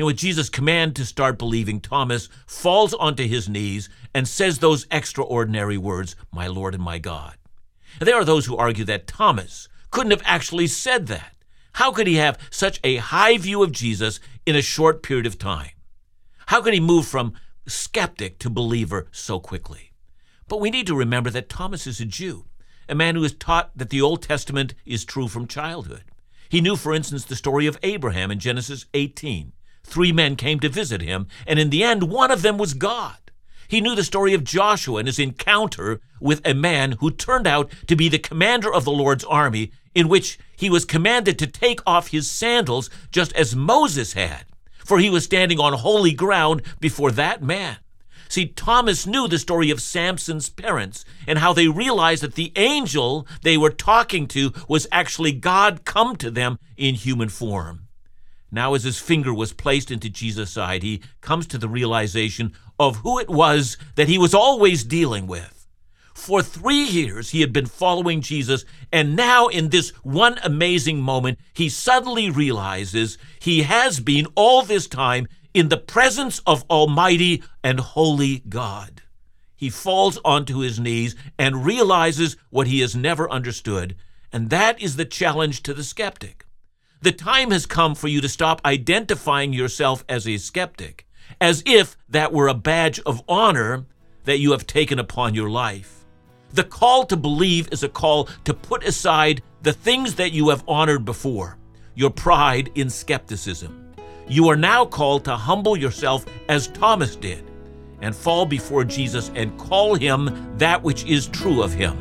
Know, 0.00 0.06
with 0.06 0.16
Jesus' 0.16 0.48
command 0.48 0.96
to 0.96 1.04
start 1.04 1.38
believing, 1.38 1.78
Thomas 1.78 2.30
falls 2.46 2.94
onto 2.94 3.26
his 3.26 3.50
knees 3.50 3.90
and 4.14 4.26
says 4.26 4.58
those 4.58 4.86
extraordinary 4.90 5.76
words, 5.76 6.16
My 6.32 6.46
Lord 6.46 6.74
and 6.74 6.82
my 6.82 6.98
God. 6.98 7.36
And 7.98 8.08
there 8.08 8.16
are 8.16 8.24
those 8.24 8.46
who 8.46 8.56
argue 8.56 8.84
that 8.86 9.06
Thomas, 9.06 9.68
couldn't 9.90 10.12
have 10.12 10.22
actually 10.24 10.68
said 10.68 11.06
that. 11.08 11.34
How 11.74 11.92
could 11.92 12.06
he 12.06 12.16
have 12.16 12.38
such 12.50 12.80
a 12.82 12.96
high 12.96 13.36
view 13.36 13.62
of 13.62 13.72
Jesus 13.72 14.20
in 14.46 14.56
a 14.56 14.62
short 14.62 15.02
period 15.02 15.26
of 15.26 15.38
time? 15.38 15.72
How 16.46 16.62
could 16.62 16.74
he 16.74 16.80
move 16.80 17.06
from 17.06 17.34
skeptic 17.66 18.38
to 18.40 18.50
believer 18.50 19.08
so 19.12 19.38
quickly? 19.38 19.92
But 20.48 20.60
we 20.60 20.70
need 20.70 20.86
to 20.86 20.96
remember 20.96 21.30
that 21.30 21.48
Thomas 21.48 21.86
is 21.86 22.00
a 22.00 22.06
Jew. 22.06 22.46
A 22.90 22.94
man 22.94 23.14
who 23.14 23.24
is 23.24 23.32
taught 23.32 23.70
that 23.76 23.90
the 23.90 24.02
Old 24.02 24.22
Testament 24.22 24.74
is 24.84 25.04
true 25.04 25.28
from 25.28 25.46
childhood. 25.46 26.04
He 26.48 26.60
knew, 26.60 26.76
for 26.76 26.92
instance, 26.92 27.24
the 27.24 27.36
story 27.36 27.66
of 27.66 27.78
Abraham 27.82 28.30
in 28.30 28.40
Genesis 28.40 28.86
18. 28.92 29.52
Three 29.84 30.12
men 30.12 30.36
came 30.36 30.60
to 30.60 30.68
visit 30.68 31.00
him, 31.00 31.28
and 31.46 31.58
in 31.58 31.70
the 31.70 31.84
end, 31.84 32.04
one 32.04 32.30
of 32.30 32.42
them 32.42 32.58
was 32.58 32.74
God. 32.74 33.16
He 33.68 33.80
knew 33.80 33.94
the 33.94 34.02
story 34.02 34.34
of 34.34 34.42
Joshua 34.42 34.98
and 34.98 35.06
his 35.06 35.20
encounter 35.20 36.00
with 36.20 36.44
a 36.44 36.54
man 36.54 36.96
who 36.98 37.12
turned 37.12 37.46
out 37.46 37.70
to 37.86 37.94
be 37.94 38.08
the 38.08 38.18
commander 38.18 38.72
of 38.72 38.84
the 38.84 38.90
Lord's 38.90 39.22
army, 39.24 39.70
in 39.94 40.08
which 40.08 40.40
he 40.56 40.68
was 40.68 40.84
commanded 40.84 41.38
to 41.38 41.46
take 41.46 41.80
off 41.86 42.08
his 42.08 42.28
sandals 42.28 42.90
just 43.12 43.32
as 43.34 43.54
Moses 43.54 44.14
had, 44.14 44.44
for 44.84 44.98
he 44.98 45.08
was 45.08 45.22
standing 45.22 45.60
on 45.60 45.72
holy 45.72 46.12
ground 46.12 46.62
before 46.80 47.12
that 47.12 47.42
man. 47.44 47.76
See, 48.30 48.46
Thomas 48.46 49.08
knew 49.08 49.26
the 49.26 49.40
story 49.40 49.70
of 49.70 49.82
Samson's 49.82 50.48
parents 50.48 51.04
and 51.26 51.40
how 51.40 51.52
they 51.52 51.66
realized 51.66 52.22
that 52.22 52.36
the 52.36 52.52
angel 52.54 53.26
they 53.42 53.56
were 53.56 53.70
talking 53.70 54.28
to 54.28 54.52
was 54.68 54.86
actually 54.92 55.32
God 55.32 55.84
come 55.84 56.14
to 56.16 56.30
them 56.30 56.60
in 56.76 56.94
human 56.94 57.28
form. 57.28 57.88
Now, 58.52 58.74
as 58.74 58.84
his 58.84 59.00
finger 59.00 59.34
was 59.34 59.52
placed 59.52 59.90
into 59.90 60.08
Jesus' 60.08 60.52
side, 60.52 60.84
he 60.84 61.02
comes 61.20 61.48
to 61.48 61.58
the 61.58 61.68
realization 61.68 62.52
of 62.78 62.98
who 62.98 63.18
it 63.18 63.28
was 63.28 63.76
that 63.96 64.08
he 64.08 64.16
was 64.16 64.32
always 64.32 64.84
dealing 64.84 65.26
with. 65.26 65.66
For 66.14 66.40
three 66.40 66.84
years, 66.84 67.30
he 67.30 67.40
had 67.40 67.52
been 67.52 67.66
following 67.66 68.20
Jesus, 68.20 68.64
and 68.92 69.16
now, 69.16 69.48
in 69.48 69.70
this 69.70 69.90
one 70.04 70.38
amazing 70.44 71.00
moment, 71.00 71.40
he 71.52 71.68
suddenly 71.68 72.30
realizes 72.30 73.18
he 73.40 73.62
has 73.62 73.98
been 73.98 74.26
all 74.36 74.62
this 74.62 74.86
time 74.86 75.26
in 75.52 75.68
the 75.68 75.76
presence 75.76 76.40
of 76.46 76.64
Almighty 76.70 77.42
and 77.62 77.80
Holy 77.80 78.42
God. 78.48 79.02
He 79.56 79.68
falls 79.68 80.18
onto 80.24 80.60
his 80.60 80.80
knees 80.80 81.14
and 81.38 81.64
realizes 81.64 82.36
what 82.50 82.66
he 82.66 82.80
has 82.80 82.96
never 82.96 83.30
understood, 83.30 83.96
and 84.32 84.48
that 84.50 84.80
is 84.80 84.96
the 84.96 85.04
challenge 85.04 85.62
to 85.64 85.74
the 85.74 85.84
skeptic. 85.84 86.46
The 87.02 87.12
time 87.12 87.50
has 87.50 87.66
come 87.66 87.94
for 87.94 88.08
you 88.08 88.20
to 88.20 88.28
stop 88.28 88.60
identifying 88.64 89.52
yourself 89.52 90.04
as 90.08 90.26
a 90.26 90.36
skeptic, 90.36 91.06
as 91.40 91.62
if 91.66 91.96
that 92.08 92.32
were 92.32 92.48
a 92.48 92.54
badge 92.54 93.00
of 93.00 93.22
honor 93.28 93.86
that 94.24 94.38
you 94.38 94.52
have 94.52 94.66
taken 94.66 94.98
upon 94.98 95.34
your 95.34 95.50
life. 95.50 96.04
The 96.52 96.64
call 96.64 97.04
to 97.06 97.16
believe 97.16 97.68
is 97.72 97.82
a 97.82 97.88
call 97.88 98.28
to 98.44 98.54
put 98.54 98.84
aside 98.84 99.42
the 99.62 99.72
things 99.72 100.16
that 100.16 100.32
you 100.32 100.48
have 100.48 100.64
honored 100.66 101.04
before, 101.04 101.58
your 101.94 102.10
pride 102.10 102.70
in 102.74 102.90
skepticism. 102.90 103.79
You 104.30 104.48
are 104.48 104.56
now 104.56 104.84
called 104.84 105.24
to 105.24 105.34
humble 105.34 105.76
yourself 105.76 106.24
as 106.48 106.68
Thomas 106.68 107.16
did 107.16 107.44
and 108.00 108.14
fall 108.14 108.46
before 108.46 108.84
Jesus 108.84 109.32
and 109.34 109.58
call 109.58 109.96
him 109.96 110.56
that 110.56 110.80
which 110.84 111.04
is 111.04 111.26
true 111.26 111.64
of 111.64 111.72
him, 111.72 111.98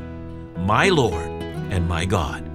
my 0.63 0.89
Lord 0.89 1.27
and 1.71 1.89
my 1.89 2.05
God. 2.05 2.45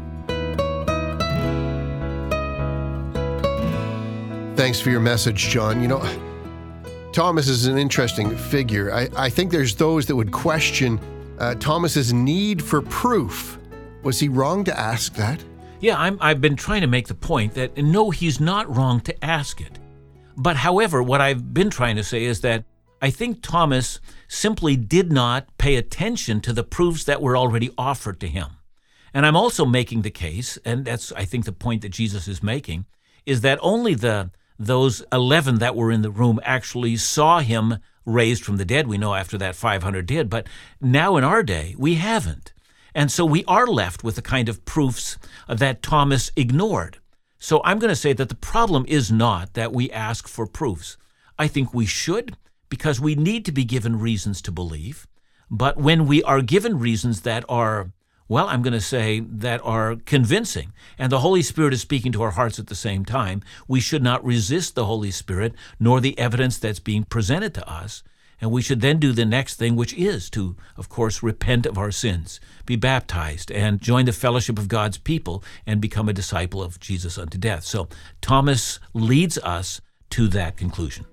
Thanks 4.57 4.79
for 4.79 4.91
your 4.91 5.01
message, 5.01 5.49
John. 5.49 5.83
You 5.83 5.89
know, 5.89 7.11
Thomas 7.13 7.49
is 7.49 7.67
an 7.67 7.77
interesting 7.77 8.37
figure. 8.37 8.95
I, 8.95 9.09
I 9.17 9.29
think 9.29 9.51
there's 9.51 9.75
those 9.75 10.07
that 10.07 10.15
would 10.15 10.31
question 10.31 11.01
uh, 11.41 11.57
Thomas's 11.57 12.13
need 12.13 12.63
for 12.63 12.81
proof. 12.81 13.59
Was 14.05 14.21
he 14.21 14.29
wrong 14.29 14.63
to 14.63 14.79
ask 14.79 15.15
that? 15.15 15.43
Yeah, 15.81 15.99
I'm, 15.99 16.19
I've 16.21 16.41
been 16.41 16.57
trying 16.57 16.81
to 16.81 16.87
make 16.87 17.09
the 17.09 17.15
point 17.15 17.55
that 17.55 17.77
no, 17.77 18.11
he's 18.11 18.41
not 18.41 18.75
wrong 18.75 19.01
to 19.03 19.25
ask 19.25 19.61
it. 19.61 19.79
But 20.37 20.57
however, 20.57 21.03
what 21.03 21.21
I've 21.21 21.53
been 21.53 21.71
trying 21.71 21.97
to 21.97 22.05
say 22.05 22.25
is 22.25 22.41
that 22.41 22.65
I 23.03 23.11
think 23.11 23.43
Thomas 23.43 24.01
simply 24.29 24.77
did 24.77 25.13
not 25.13 25.47
pay 25.59 25.77
attention 25.77 26.41
to 26.41 26.53
the 26.53 26.65
proofs 26.65 27.05
that 27.05 27.21
were 27.21 27.37
already 27.37 27.71
offered 27.77 28.19
to 28.21 28.29
him. 28.29 28.47
And 29.13 29.27
I'm 29.27 29.37
also 29.37 29.67
making 29.67 30.03
the 30.03 30.11
case, 30.11 30.59
and 30.65 30.87
that's 30.87 31.13
I 31.13 31.27
think 31.27 31.45
the 31.45 31.53
point 31.53 31.83
that 31.83 31.91
Jesus 31.91 32.27
is 32.27 32.43
making, 32.43 32.87
is 33.27 33.43
that 33.43 33.59
only 33.61 33.95
the 33.95 34.31
those 34.59 35.03
11 35.13 35.59
that 35.59 35.77
were 35.77 35.91
in 35.91 36.01
the 36.01 36.11
room 36.11 36.41
actually 36.45 36.97
saw 36.97 37.41
him 37.41 37.77
raised 38.07 38.43
from 38.43 38.57
the 38.57 38.65
dead. 38.65 38.87
We 38.87 38.97
know 38.97 39.15
after 39.15 39.37
that 39.37 39.55
500 39.55 40.07
did, 40.07 40.31
but 40.31 40.47
now 40.81 41.17
in 41.17 41.25
our 41.25 41.43
day, 41.43 41.75
we 41.77 41.97
haven't. 41.97 42.54
And 42.95 43.11
so 43.11 43.25
we 43.25 43.45
are 43.47 43.67
left 43.67 44.05
with 44.05 44.17
the 44.17 44.23
kind 44.23 44.49
of 44.49 44.65
proofs 44.65 45.19
that 45.49 45.83
Thomas 45.83 46.31
ignored. 46.37 46.99
So 47.39 47.61
I'm 47.65 47.79
going 47.79 47.91
to 47.91 47.97
say 47.97 48.13
that 48.13 48.29
the 48.29 48.35
problem 48.35 48.85
is 48.89 49.11
not 49.11 49.55
that 49.55 49.73
we 49.73 49.91
ask 49.91 50.29
for 50.29 50.47
proofs. 50.47 50.97
I 51.39 51.49
think 51.49 51.75
we 51.75 51.87
should 51.87 52.37
because 52.69 53.01
we 53.01 53.15
need 53.15 53.45
to 53.45 53.53
be 53.53 53.65
given 53.65 53.99
reasons 53.99 54.41
to 54.43 54.53
believe. 54.53 55.07
But 55.51 55.77
when 55.77 56.07
we 56.07 56.23
are 56.23 56.41
given 56.41 56.79
reasons 56.79 57.21
that 57.23 57.45
are, 57.49 57.91
well, 58.29 58.49
I'm 58.49 58.63
going 58.63 58.73
to 58.73 58.81
say 58.81 59.21
that 59.21 59.61
are 59.63 59.97
convincing, 60.07 60.73
and 60.99 61.13
the 61.13 61.21
Holy 61.21 61.43
Spirit 61.43 61.75
is 61.75 61.83
speaking 61.83 62.13
to 62.13 62.23
our 62.23 62.31
hearts 62.31 62.59
at 62.59 62.69
the 62.69 62.75
same 62.75 63.05
time, 63.05 63.43
we 63.69 63.81
should 63.81 64.03
not 64.03 64.25
resist 64.25 64.75
the 64.75 64.87
Holy 64.87 65.11
Spirit 65.11 65.55
nor 65.79 66.01
the 66.01 66.19
evidence 66.19 66.59
that's 66.59 66.81
being 66.81 67.05
presented 67.05 67.53
to 67.55 67.69
us 67.71 68.03
and 68.45 68.53
we 68.53 68.61
should 68.61 68.83
then 68.83 68.99
do 68.99 69.13
the 69.13 69.25
next 69.25 69.55
thing, 69.55 69.75
which 69.75 69.95
is 69.95 70.29
to, 70.29 70.55
of 70.77 70.91
course, 70.91 71.23
repent 71.23 71.65
of 71.65 71.79
our 71.79 71.91
sins, 71.91 72.41
be 72.67 72.77
baptized, 72.77 73.51
and 73.51 73.81
join 73.81 74.05
the 74.05 74.13
fellowship 74.13 74.59
of 74.59 74.69
God's 74.69 74.99
people 74.99 75.43
and 75.67 75.81
become 75.81 76.11
a 76.11 76.13
disciple 76.13 76.63
of 76.63 76.79
Jesus 76.79 77.17
unto 77.17 77.39
death. 77.39 77.65
So 77.65 77.89
Thomas 78.21 78.81
leads 78.93 79.39
us 79.39 79.81
to 80.11 80.29
that 80.29 80.59
conclusion. 80.59 81.07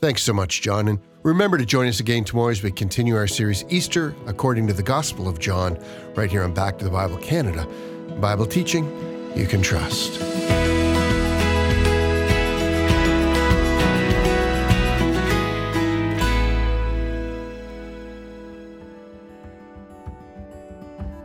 Thanks 0.00 0.22
so 0.22 0.32
much, 0.32 0.62
John. 0.62 0.86
And 0.86 1.00
remember 1.24 1.58
to 1.58 1.66
join 1.66 1.88
us 1.88 1.98
again 1.98 2.22
tomorrow 2.22 2.50
as 2.50 2.62
we 2.62 2.70
continue 2.70 3.16
our 3.16 3.26
series 3.26 3.64
Easter 3.68 4.14
according 4.26 4.68
to 4.68 4.72
the 4.72 4.84
Gospel 4.84 5.26
of 5.26 5.40
John, 5.40 5.76
right 6.14 6.30
here 6.30 6.44
on 6.44 6.54
Back 6.54 6.78
to 6.78 6.84
the 6.84 6.90
Bible 6.92 7.16
Canada. 7.16 7.66
Bible 8.20 8.46
teaching 8.46 8.86
you 9.34 9.48
can 9.48 9.60
trust. 9.60 10.65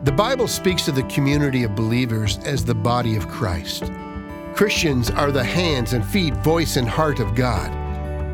The 0.04 0.10
Bible 0.10 0.48
speaks 0.48 0.84
to 0.86 0.90
the 0.90 1.04
community 1.04 1.62
of 1.62 1.76
believers 1.76 2.38
as 2.38 2.64
the 2.64 2.74
body 2.74 3.14
of 3.14 3.28
Christ. 3.28 3.84
Christians 4.52 5.10
are 5.10 5.30
the 5.30 5.44
hands 5.44 5.92
and 5.92 6.04
feet, 6.04 6.34
voice 6.38 6.76
and 6.76 6.88
heart 6.88 7.20
of 7.20 7.36
God. 7.36 7.70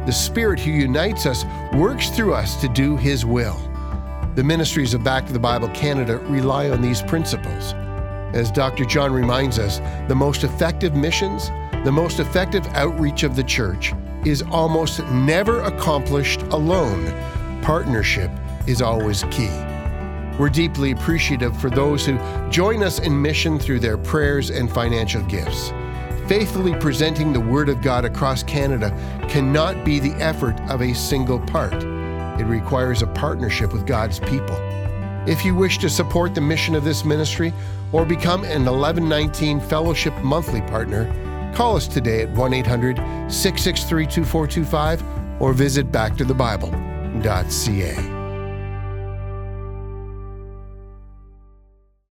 The 0.07 0.13
Spirit 0.13 0.59
who 0.61 0.71
unites 0.71 1.27
us 1.27 1.45
works 1.75 2.09
through 2.09 2.33
us 2.33 2.59
to 2.63 2.69
do 2.69 2.97
His 2.97 3.27
will. 3.27 3.59
The 4.35 4.43
ministries 4.43 4.95
of 4.95 5.05
Back 5.05 5.27
to 5.27 5.35
the 5.35 5.39
Bible 5.39 5.69
Canada 5.69 6.17
rely 6.17 6.71
on 6.71 6.81
these 6.81 7.03
principles. 7.03 7.75
As 8.33 8.51
Dr. 8.51 8.87
John 8.87 9.13
reminds 9.13 9.59
us, 9.59 9.81
the 10.09 10.15
most 10.15 10.45
effective 10.45 10.97
missions, 10.97 11.51
the 11.85 11.93
most 11.93 12.19
effective 12.19 12.67
outreach 12.69 13.25
of 13.25 13.37
the 13.37 13.45
church 13.45 13.93
is 14.25 14.41
almost 14.51 15.05
never 15.11 15.61
accomplished 15.61 16.41
alone. 16.45 17.13
Partnership 17.61 18.31
is 18.67 18.81
always 18.81 19.23
key. 19.25 19.68
We're 20.39 20.49
deeply 20.49 20.93
appreciative 20.93 21.61
for 21.61 21.69
those 21.69 22.07
who 22.07 22.17
join 22.49 22.85
us 22.85 23.01
in 23.01 23.21
mission 23.21 23.59
through 23.59 23.81
their 23.81 23.99
prayers 23.99 24.51
and 24.51 24.71
financial 24.71 25.21
gifts. 25.23 25.73
Faithfully 26.29 26.77
presenting 26.77 27.33
the 27.33 27.41
Word 27.41 27.69
of 27.69 27.83
God 27.83 28.05
across 28.05 28.45
Canada 28.45 28.91
cannot 29.29 29.85
be 29.85 29.99
the 29.99 30.13
effort 30.23 30.61
of 30.71 30.81
a 30.81 30.95
single 30.95 31.41
part. 31.41 31.83
It 32.41 32.45
requires 32.45 33.03
a 33.03 33.09
partnership 33.09 33.73
with 33.73 33.85
God's 33.85 34.21
people. 34.21 34.55
If 35.27 35.45
you 35.45 35.57
wish 35.57 35.79
to 35.79 35.91
support 35.91 36.37
the 36.37 36.41
mission 36.41 36.77
of 36.77 36.85
this 36.85 37.05
ministry 37.05 37.53
or 37.91 38.05
become 38.05 38.45
an 38.45 38.65
1119 38.65 39.59
Fellowship 39.61 40.17
monthly 40.19 40.61
partner, 40.63 41.13
call 41.55 41.75
us 41.77 41.89
today 41.89 42.23
at 42.23 42.31
1 42.31 42.55
800 42.55 42.97
663 43.29 44.07
2425 44.07 45.03
or 45.41 45.53
visit 45.53 45.91
backtothebible.ca. 45.91 48.18